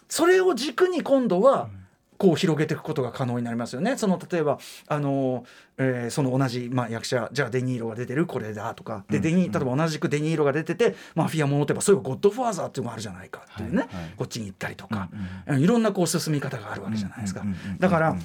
[0.09, 1.69] それを軸に今度は、
[2.23, 3.97] こう広げていくことが可能になりますよね。
[3.97, 4.57] その例えば
[4.87, 5.43] あの、
[5.77, 9.03] えーその同じ、まあ、役者じゃあデニーロが出てるこれだとか。
[9.09, 13.87] でデニ例えば同じくデニーロが出ててマフィアものといえばそういうゴッドファーザーっていうのがあるじゃないかっていうね、はい。
[13.87, 14.13] はい。
[14.15, 15.09] こっちに行ったりとか、
[15.47, 17.41] うんいろんなこう進み方があるわけじゃないですか。
[17.41, 17.77] うんうんうんうん。
[17.79, 18.15] だから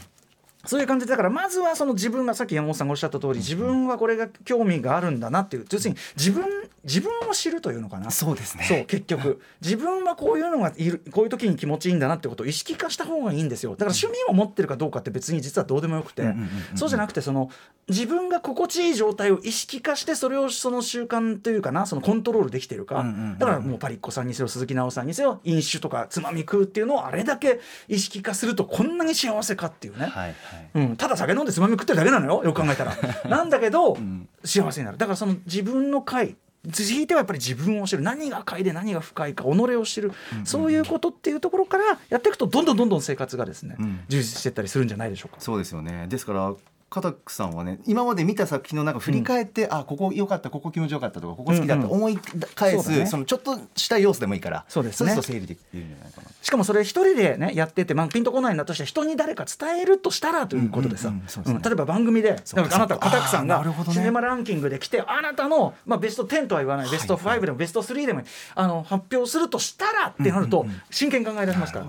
[0.68, 6.44] そういう感じでだからまずはその自分がさっき山本さんがおっしゃった通り自分はこれが興味があるんだなっていう要するに自分
[6.85, 8.11] 自分を知るというのかな？
[8.11, 8.64] そうですね。
[8.64, 9.40] そう結局。
[9.61, 13.72] 自分はこういうのがいるこういう時に気持ちいいんだなってことを意識化した方がいいんですよ。
[13.72, 16.22] だから趣味を持ってるかどうかって別に実はどうでもよくて。
[16.22, 17.50] うんうんうんうんそうじゃなくてその
[17.88, 30.35] 自分が心地いい状態を意識化してそれをその習慣というかなそのコントロールできてるか、うんうんうんだからもうパリッコさんにせよ鈴木奈緒さんにせよ飲酒とかつまみ食うっていうのをあれだけ意識化するとこんなに幸せかっていうね、はいはい
[30.75, 32.44] うん、ただ酒飲んでつまみ食ってるだけなのよ。
[32.44, 32.97] よく考えたら。
[33.29, 34.29] なんだけど、ん。
[34.44, 34.99] 幸せになる。
[34.99, 36.37] だからその自分の回
[36.73, 38.03] ひいてはやっぱり自分を知る。
[38.03, 40.12] 何が快で何が不快か己を知る、
[40.44, 44.01] そういうことっていうところからやっていくとどんどんどんどん生活がですね、うん。
[44.09, 45.40] 充実していったりするんじゃないでしょうか。
[45.40, 46.07] そうですよね。
[46.09, 46.53] ですから
[46.90, 52.18] 片久さんはね今まで見た作品の中振り返って、あここ良かったここ気持ちよかったとかここ好きだっ思い
[52.55, 53.20] 返すそ,、ね。
[53.20, 55.12] のちょっとした要素でもいいからそうですね。
[55.12, 56.29] そうすると整理できるんじゃないかな。
[56.42, 61.57] しかもそれ一人でねやってて、まあ、ピンとこないんだとして人に誰か伝えるとしたらということでさ、うんうんうんそうですね。
[61.57, 71.87] うん例えば番組であなた片久さんがシネマランキングで来てあなたの、まあ、ベスト10とは言わないベスト5でもベスト3でもいいあの発表するとしたらってなると真剣に考え出しますから。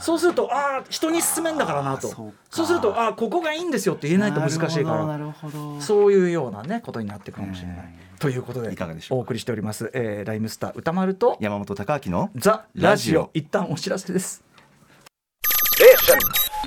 [0.00, 2.08] そうするとああ人に勧めんだからなと。
[2.50, 5.80] そうするとああここがいいんですよって言えないと難しいからなるほど。
[5.80, 7.94] そういうようなねことになっていくかもしれない。
[8.18, 9.20] ということでいかがでしょうか？
[9.20, 13.30] お送りしております、えー、ライムスター歌丸と山本貴明のザ・ラジオ。
[13.34, 14.42] 一旦お知らせです。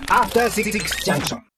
[0.08, 0.72] After Six
[1.06, 1.51] Junction.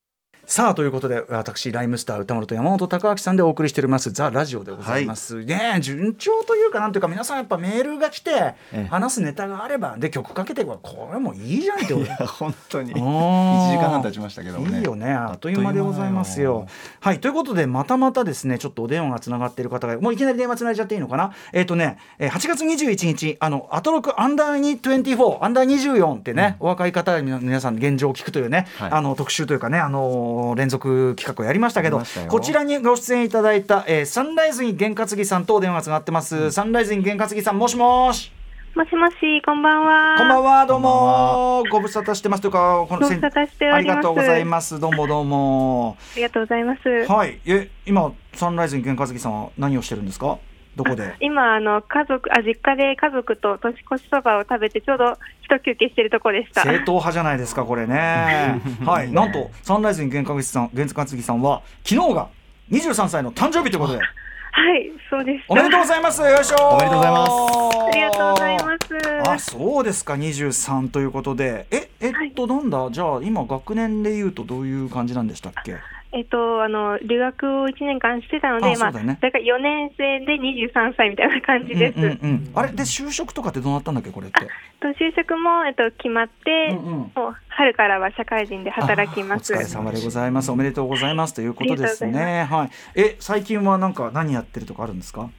[0.46, 8.88] さあということで私ライムスター歌丸と山本隆明さんでお送りしております「ザ・ラジオ」でございます、ね順調というかなんというか皆さんやっぱメールが来てええ。
[8.90, 11.94] 話すネタがあればで曲かけてこれもういいじゃんって。
[11.94, 12.94] いや本当に。
[12.94, 14.80] 1 1時間半経ちましたけどもね。
[14.80, 15.14] いいよね。
[15.14, 16.68] あっという間でございますよ。
[17.00, 17.20] はい。
[17.22, 21.32] ということでまたまたですねちょっとお電話がつながっている方がもういきなり電話つないじゃっていいのかな？
[21.54, 28.92] えっ、とねえー8月21日あのアトロクアンダーに24アンダー24ってね、お若い方に皆さん現状を聞くというね、はい。
[28.92, 38.32] あの特集というかねあのー連続企画をやりましたけどこちらにご出演いただいた、えーサンライズに験担ぎさんとお電話がつながってます、サンライズに験担ぎさんもしもし？
[38.76, 40.16] もしもし、こんばんは。
[40.18, 41.64] こんばんはどうも。
[41.70, 43.76] ご無沙汰してますというかこご無沙汰しております。
[43.76, 44.80] ありがとうございます。
[44.80, 45.96] どうもどうも。
[46.00, 46.90] ありがとうございます。
[47.08, 47.40] はい。
[47.46, 50.40] え今サンライズに験担ぎさんは何をしてるんですか？
[50.76, 51.16] どこで？
[51.22, 56.62] 今、あの、家族、あ、実家で家族と年越しそばを食べて、ちょうど一休憩してるとこでした。
[56.64, 58.62] 正統派じゃないですかこれね。
[58.86, 59.12] はい。
[59.12, 62.28] なんとサンライズに験担ぎさん験担ぎさんは昨日が
[62.72, 64.00] 23歳の誕生日ということで。
[64.56, 65.46] はい、そうです。
[65.48, 66.22] おめでとうございます。
[66.22, 67.32] よいしょおめでとうございます。
[67.32, 69.30] ありがとうございます。
[69.32, 71.66] あそうですか23ということで。
[71.72, 72.88] ええっと、なんだ？
[72.92, 75.78] じゃあ今学年で言うとどういう感じなんでしたっけ？
[76.16, 81.98] えっと、あの、留学を1年間してたので、まあ、だよねだから4年生で23歳みたいな感じです。
[81.98, 82.72] うんうんうん、あれ？
[82.72, 84.42] で就職とかってどうなったんだっけこれって？
[84.80, 86.86] と就職も、えっと、決まって、うんうん。
[87.16, 89.54] もう春からは社会人で働きます。
[89.54, 90.52] あお疲れ様でございます。
[90.52, 91.34] おめでとうございます。
[91.34, 92.48] ということですね。
[92.50, 92.70] はい。
[92.96, 95.30] え最近はなんか何やってるとかあるんですか？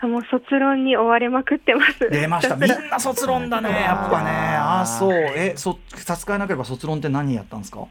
[0.00, 2.10] あもう卒論に追われまくってます。
[2.10, 2.56] 出ました。
[2.56, 4.30] みんな卒論だねやっぱね。
[4.30, 5.12] ああそう。
[5.12, 7.86] えそ差し支えなければ卒論って何やったんですか？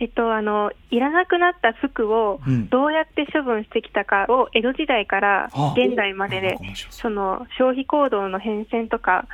[0.00, 2.68] えっと、あの、いらなくなった服をうん。
[2.70, 5.74] どうやって処分してきたかを江戸時代からはあ。
[5.76, 9.26] 現代までで、面白その消費行動の変遷とか、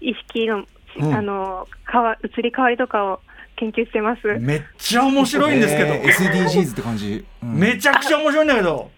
[0.00, 0.64] 意識の、
[0.98, 1.14] うん。
[1.14, 3.20] あの、変わ移り変わりとかを
[3.56, 4.26] 研究してます。
[4.40, 7.54] めっちゃ面白いんですけど、えー SDGs って感じ、うん。
[7.54, 8.90] めちゃくちゃ面白いんだけど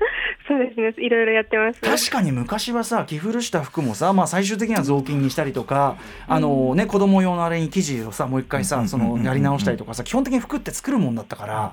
[0.48, 1.80] そうですね、いろいろやってます。
[1.80, 11.72] 確かに昔はさ着古した服もさ、まあ、最終的には雑巾にしたりとか、あのね、子供用のあれに生地をさもう一回さそのやり直したりとかさ基本的に服って作るもんだったから、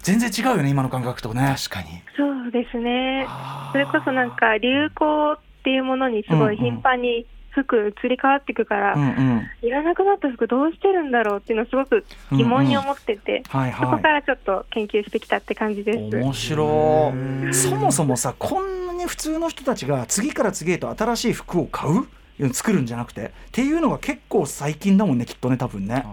[0.00, 1.54] 全然違うよね今の感覚とね。
[1.56, 2.02] 確かに。
[2.16, 3.26] そうですね。
[3.72, 9.48] それこそなんか流行っていうものにすごい頻繁に服移り変わっていくから、うんうん。
[9.62, 15.98] いらなくなった服どうしてるんだろうっていうのをすごく疑問に思ってて、はいそこはいからちょっと研究してきたって感じです。
[16.16, 17.12] 面白
[17.50, 17.54] い。
[17.54, 22.06] そもそもさこんなに普通の人たちが次から次へと新しい服を買う？
[22.52, 23.26] 作るんじゃなくて。
[23.26, 26.04] っていうのが結構最近だもんねきっとね多分ね。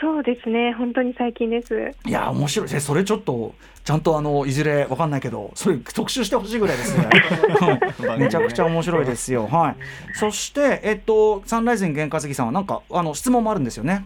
[0.00, 1.92] そうですね、本当に最近です。
[2.06, 2.68] いや面白い。
[2.72, 7.08] えそれちょっとちゃんとあのいずれわかんないけどそれ特集してほしいぐらいですね。
[8.06, 9.46] うんめちゃくちゃ面白いですよ。
[9.46, 9.76] はい。
[10.14, 14.04] そしてえっとサンライズに験担ぎさんはなんかあの質問もあるんですよね。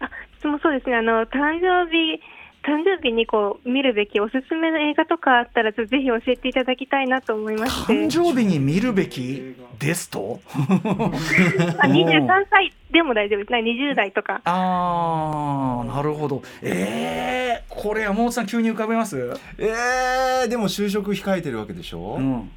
[0.00, 2.20] あ、質問そうですね、あの、誕生日、
[2.64, 7.92] 誕生日にこう見るべきおすすめの映画とかあったら、ぜひ教えていただきたいなと思いまして。
[7.94, 9.54] 誕生日に見るべき？
[9.78, 10.40] ですと？
[10.54, 13.52] あ、23歳でも大丈夫です。
[13.52, 14.40] ね、20代とか。
[14.44, 16.42] あーなるほど。
[16.62, 19.16] えー、これ山本さん急に浮かべます？
[19.58, 22.50] えー、でも就職控えてるわけでしょ、うん。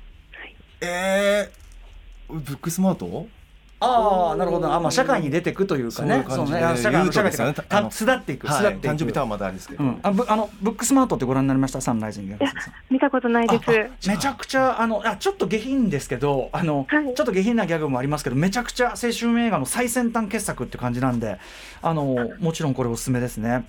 [0.81, 3.27] えー、ブックスマート？
[3.83, 4.71] ああなるほど。
[4.71, 6.23] あ、まあ、社会に出てくというかね。
[6.29, 6.53] そう社
[6.91, 8.47] 会社会と巣立っていく。
[8.47, 8.93] 巣立はいっていく。
[8.93, 11.81] 誕生日まだあれですけど、うん、あぶあのブックスマートってご覧になりました？
[11.81, 12.37] サンライズにいや、
[12.91, 14.07] 見たことないです。
[14.07, 17.13] めちゃくちゃあのあちょっと下品ですけどあの、はい。
[17.15, 21.39] ちょっと下品なギャグもありますけどめちゃくちゃ青春映画の最先端傑作って感じなんで
[21.81, 23.65] あのもちろんこれおすすめですね。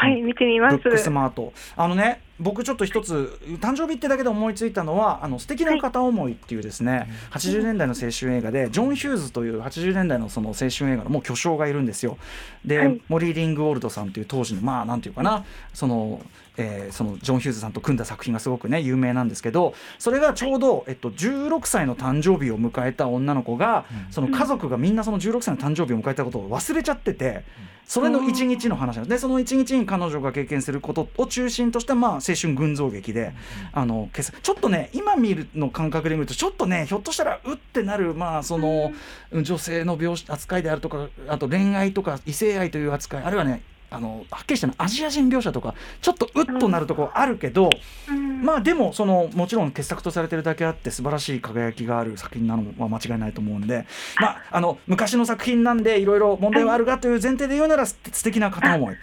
[0.00, 0.78] あはい、見てみます。
[0.78, 1.52] ブックスマート。
[1.76, 12.16] あのね僕ちょっと一つ誕生日ってだけで思いついたのは「あの素敵な片思い」っていうですね、80年代の青春映画でジョン・ヒューズという80年代のその青春映画のもう巨匠がいるんですよ。
[12.64, 13.00] で、はい。
[13.08, 16.22] モリー・リングウォルドさんという当時のまあなんていうかなその,、
[16.60, 27.44] えーそのジョン・ヒューズさんと組んだ作品がすごくね有名なんですけどそれがちょうど、えっと、16歳の誕生日を迎えた女の子が、その家族がみんなその16歳の誕生日を迎えたことを忘れちゃってて。
[27.90, 29.10] それの一日の話なんです。
[29.10, 33.32] でその一日に彼女が経験することを中心とした、まあ、青春群像劇で、
[33.72, 38.92] あのちょっとね今見るの感覚で見るとちょっとねひょっとしたらうってなる、まあ、その
[39.32, 47.70] 女性の描写扱いであるとかあと恋愛とか異性愛という扱いあるいはねあのはっきりしたのアジア人描写とかちょっとうっとなるところあるけど、
[48.08, 48.42] うん。
[48.42, 53.86] まあでもそのもちろん傑作とされてるだけあって素晴らしい輝きがある作品なのは間違いないと思うんで、
[54.20, 58.96] まあ、あの昔の作品なんでいろいろ問題はあるがという前提で言うならす素敵な片思い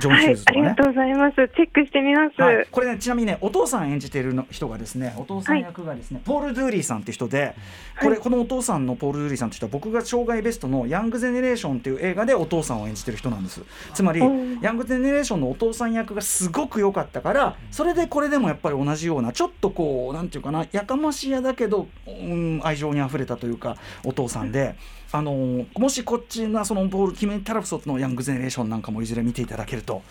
[0.00, 1.34] ジョン・ヒューズ、はいあとかねりがとうございます。
[1.34, 2.40] チェックしてみます。
[2.40, 7.54] はい、これねちなみにねお父さん演じているの人がですねお父さん役がですね、ポール・ドゥーリーさんって人で
[8.00, 13.62] これ、このお父さんのポール・ドゥーリーさんって人は僕が生涯ベストの「ヤング・ゼネレーション」っていう映画でお父さんを演じてる人なんです
[13.94, 24.74] つまりうんヤング・ゼネレーションのお父さん役がすごく良かったからそれでこれでもやっぱり同じようなちょっとこうなんていうかなやかましやだけど、うん、愛情にあふれたというかお父さんで。
[25.14, 30.02] あのーもしこっちのそのポール・キメ・タラプソのヤング・ゼネレーションなんかもいずれ見ていただけると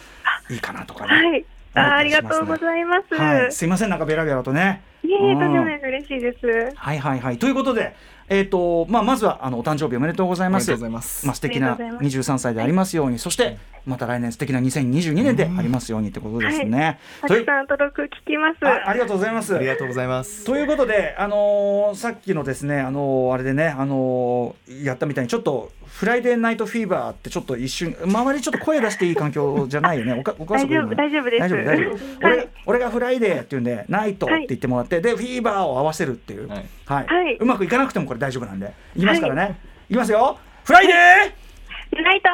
[0.49, 1.27] いいかなとかね。
[1.27, 1.45] はい。
[1.75, 3.13] あありがとうございます。
[3.13, 4.81] はい、すいません、なんかベラベラとね。
[5.03, 5.65] いえいえ、うんとんでも。
[5.65, 6.71] 嬉しいです。
[6.75, 7.37] はいはいはい。
[7.37, 7.93] ということで、
[8.29, 10.71] えっ、と、まあ、まずは、あの、お誕生日おめでとうございます。
[10.71, 16.99] おめでとうございますまあ、素敵あなりがとうございます23歳でありますように、そして、また来年素敵な2022年でありますようにってことですね。
[17.27, 18.65] というたくさん届く聞きます。
[18.65, 19.65] あありがとうございますあり。
[19.65, 30.13] がとうございますということで、あのーさっきのですね、あのーあれでね、あのーやったみたいに、ちょっと、フライデーナイトフィーバーって、ちょっと一瞬、周りちょっと声出していい環境じゃないよね。
[30.13, 31.93] おかお母さん大丈夫大丈夫です大丈夫、大丈夫。
[31.93, 36.49] は俺い俺がフライデーって言うんで、ナイトって言ってもらって、で、フィーバーを合わせるっていう。
[36.49, 36.61] はは
[37.01, 37.07] いい。
[37.07, 38.73] はいうまくいかなくてもこれ大丈夫なんで。
[38.95, 39.59] いきますからね。
[39.87, 40.37] いきますよ。
[40.63, 41.43] フライデー
[42.01, 42.29] ナイト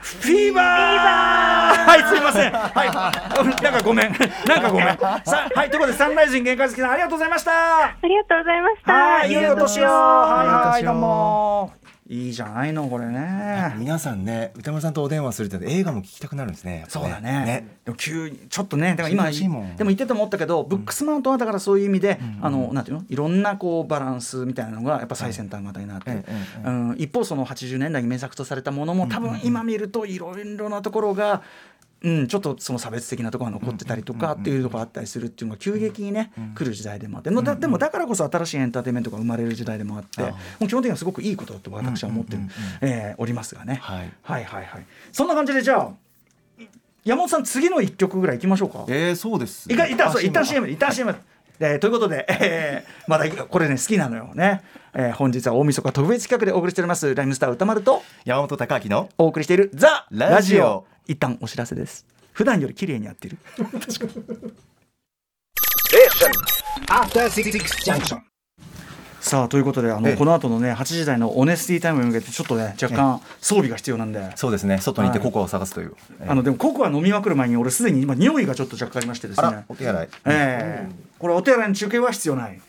[0.00, 2.52] フィーバーはい、すいません。
[2.52, 3.62] はい。
[3.62, 4.06] なんかごめん。
[4.08, 4.98] なんかごめん。
[5.24, 7.84] さはい、ということで、サンライズン限界好きさん、ありがとうございました。
[7.84, 8.92] ありがとうございました。
[8.92, 9.84] はい、いいお年を。
[9.84, 11.83] はい、どうも。
[12.06, 13.74] いいじゃないの、これね。
[13.78, 17.78] 皆さんね歌丸さんとお電話するって映画も聞きたくなるんですねやっぱそうだね。
[17.84, 23.04] でも急にちょっとねだから今でも言ってて思ったけど、ブックスマートはだからそういう意味で、あのなんていうの？
[23.08, 26.10] いろんなこうバランスみたいなのがやっぱ最先端型になって。
[26.10, 31.42] る、ええええうん、一方その80年代に名作とされたものも多分今見るといろいろなところが。
[32.04, 40.28] うん、ちょっとその差別的なところが残ってたりとかっていうところがあったりするっていうのが急激にね、来る時代でもあって、でもだからこそ新しいエンターテインメントが生まれる時代でもあっても
[40.62, 42.36] う基本的にはすごくいいことだと私は思って
[43.16, 44.12] おりますがね、はい。
[44.22, 44.86] はいはいはい。
[45.12, 45.90] そんな感じでじゃあ
[47.04, 48.84] 山本さん次の一曲ぐらい行きましょうか。
[48.88, 49.70] えー、そうです。
[49.72, 51.14] いか一旦そうあ一旦 CM 一旦 CM
[51.60, 62.06] えーということで、えーまだこれね好きなのよね、えー本日は大晦日特別企画でお送りしておりますライムスター歌丸と山本隆明のお送りしているザ・ラジオ一旦お知らせです。
[62.32, 63.38] 普段より綺麗にやってる。
[66.88, 67.52] After Six
[67.84, 68.20] Junction.
[69.20, 70.16] さあということであの、ええ。
[70.16, 74.78] この後のね8時台のオネスティタイムに向けてちょっとね若干装備が必要なんで、そうですね。
[74.78, 80.92] 外に行ってココアを探すという、えーあのでもココア飲みまくる前に俺すでに今匂いがちょっと若干ありましてですあねらお手洗い、ええ。
[81.18, 82.60] これお手洗いに中継は必要ない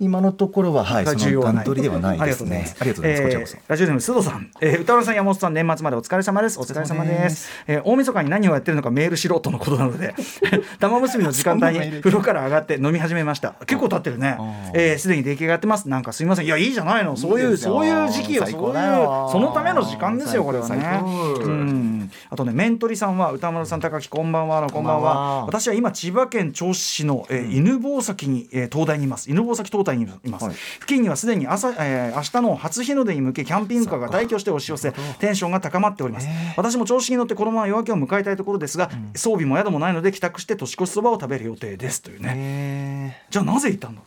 [0.00, 2.72] 今のところははい重要はな取りではないですね。
[2.78, 6.60] ありがとうございます、ラジオネーム須藤さん、えー、歌丸さん山本さん年末までお疲れ様です。
[6.60, 7.48] お疲れ様です。
[7.66, 10.14] えー大晦日に何をやってるのかメールしろとのことなので
[10.78, 13.54] 玉結びの時間帯に風呂から上がって飲み始めました。
[13.66, 14.36] 結構経ってるね。
[14.74, 15.88] えーすで、に出来上がってます。
[15.88, 16.46] なんかすみません。
[16.46, 17.16] いやいいじゃないの。
[17.16, 21.00] そういうそういう時期よ最そういうそのための時間ですよこれはね。
[21.02, 22.10] うん。
[22.30, 25.44] あとねメントリさんは歌丸さん高木こんばんはのこんばんは。
[25.46, 29.30] 私は今千葉県銚子市の、えー犬吠埼に、えー東大にいます。
[29.30, 30.54] 犬吠埼東大にいます、はい。
[30.54, 42.02] 付近にはすでに朝、えー明日の初日の出に向けキャンピングカーが大挙して押し寄せテンションが高まっております、私も調子に乗ってこのまま夜明けを迎えたいところですが、装備も宿もないので帰宅して年越しそばを食べる予定です。
[42.02, 44.02] というね、えじゃあなぜ行ったんだ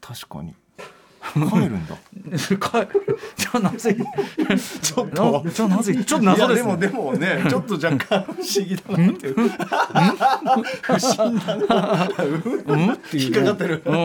[0.00, 0.54] ー、確かに
[1.34, 1.96] 帰るんだ。
[2.58, 2.84] か
[3.36, 3.96] じゃあなぜ
[4.82, 9.36] ちょっなじゃあなぜちょっと謎です、ね、でもねちょっと若干不思議だなっていう。
[9.36, 9.40] う
[12.76, 12.92] ん？
[12.92, 13.82] っていう引っかかってる。
[13.84, 14.00] うん、いい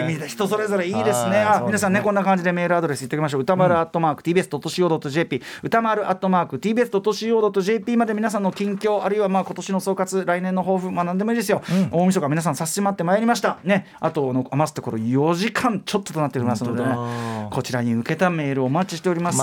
[0.00, 1.38] 意味で人それぞれいいですね。
[1.38, 3.40] あ、ね皆さんねこんな感じでメールアドレス言っておきましょう。
[3.42, 11.62] 歌丸アットマーク tbs ドット co ドット jp 歌丸アットマーク tbs ドット co ドット jp まで皆さんの近況あるいはまあ今年の総括来年の抱負まあ何でもいいですよ。
[11.90, 13.58] 大晦日皆さん差し迫ってまいりました。
[13.64, 13.86] ね。
[14.00, 19.38] あとの余すところ4時間ちょっととなっておりますので、ね本、こちらに向けたメールをお待ちしております。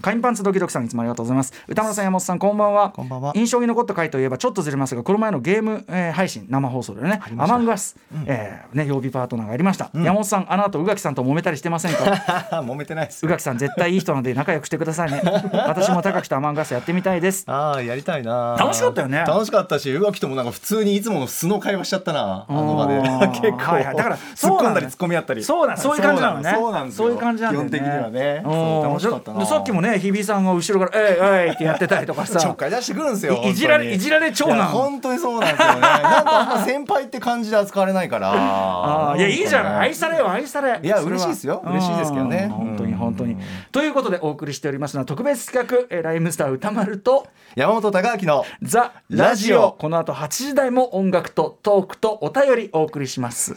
[0.00, 1.52] カインパンツドキドキさんいつもありがとうございます。
[1.68, 2.90] 歌丸さん山本さんこんばんは。
[2.90, 3.32] こんばんは。
[3.34, 7.96] 印象に残った回といえばちょっとずれますがこの前のゲーム、えー配信生放送でねアマングアス、
[8.26, 12.04] えーね、曜日パートナーがありました、山本さんあの後宇垣さんと揉めたりしてませんか？
[12.62, 15.22] 揉めてないです宇垣さん絶対いい人なので仲良くしてくださいね。
[15.52, 17.44] 私も高木とアマングアスやってみたいです。
[17.46, 18.56] ああやりたいな。
[18.58, 19.24] 楽しかったよね。
[19.26, 22.46] 楽しかったし宇垣ともなんか普通にいつもの素の会話しちゃったな。
[22.48, 23.00] あの場で。
[23.40, 23.96] 結構、はいはい。
[23.96, 25.44] だから突っそうなの込んだり突っ込み合ったり。
[25.44, 26.52] そうだそういう感じなのね。
[26.54, 27.04] そうなんですよ。
[27.06, 27.70] そういう感じなんだよね。
[27.70, 28.42] 基本的にはね。
[28.88, 29.40] 楽しかったな。
[29.40, 34.62] でさっきもね日比さんが後ろから「えいえい」ってやってたりとかちょさっかい出してくるんですよいいじられいじられ長男。
[34.68, 35.80] 本当にそうなんですよね。
[35.80, 38.32] なんかあんま先輩って感じで扱われないから。
[38.34, 39.18] あー。
[39.18, 40.80] いやいいじゃない愛されよ愛され。
[40.82, 41.62] いや嬉しいですよ。
[41.64, 42.48] 嬉しいですけどね。
[42.50, 42.56] うん。
[42.56, 43.36] 本当にうん本当に。
[43.72, 49.46] ということでお送りしておりますのは特別企画えーライムスター歌丸と山本隆明のザ・ララジオ。
[49.46, 49.72] ジオ。
[49.78, 53.56] この後8時台も音楽とトークとお便りお送りします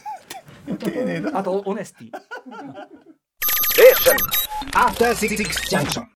[0.66, 2.12] 丁寧だあとオネスティ
[4.74, 5.36] After Six
[5.70, 6.06] Junction.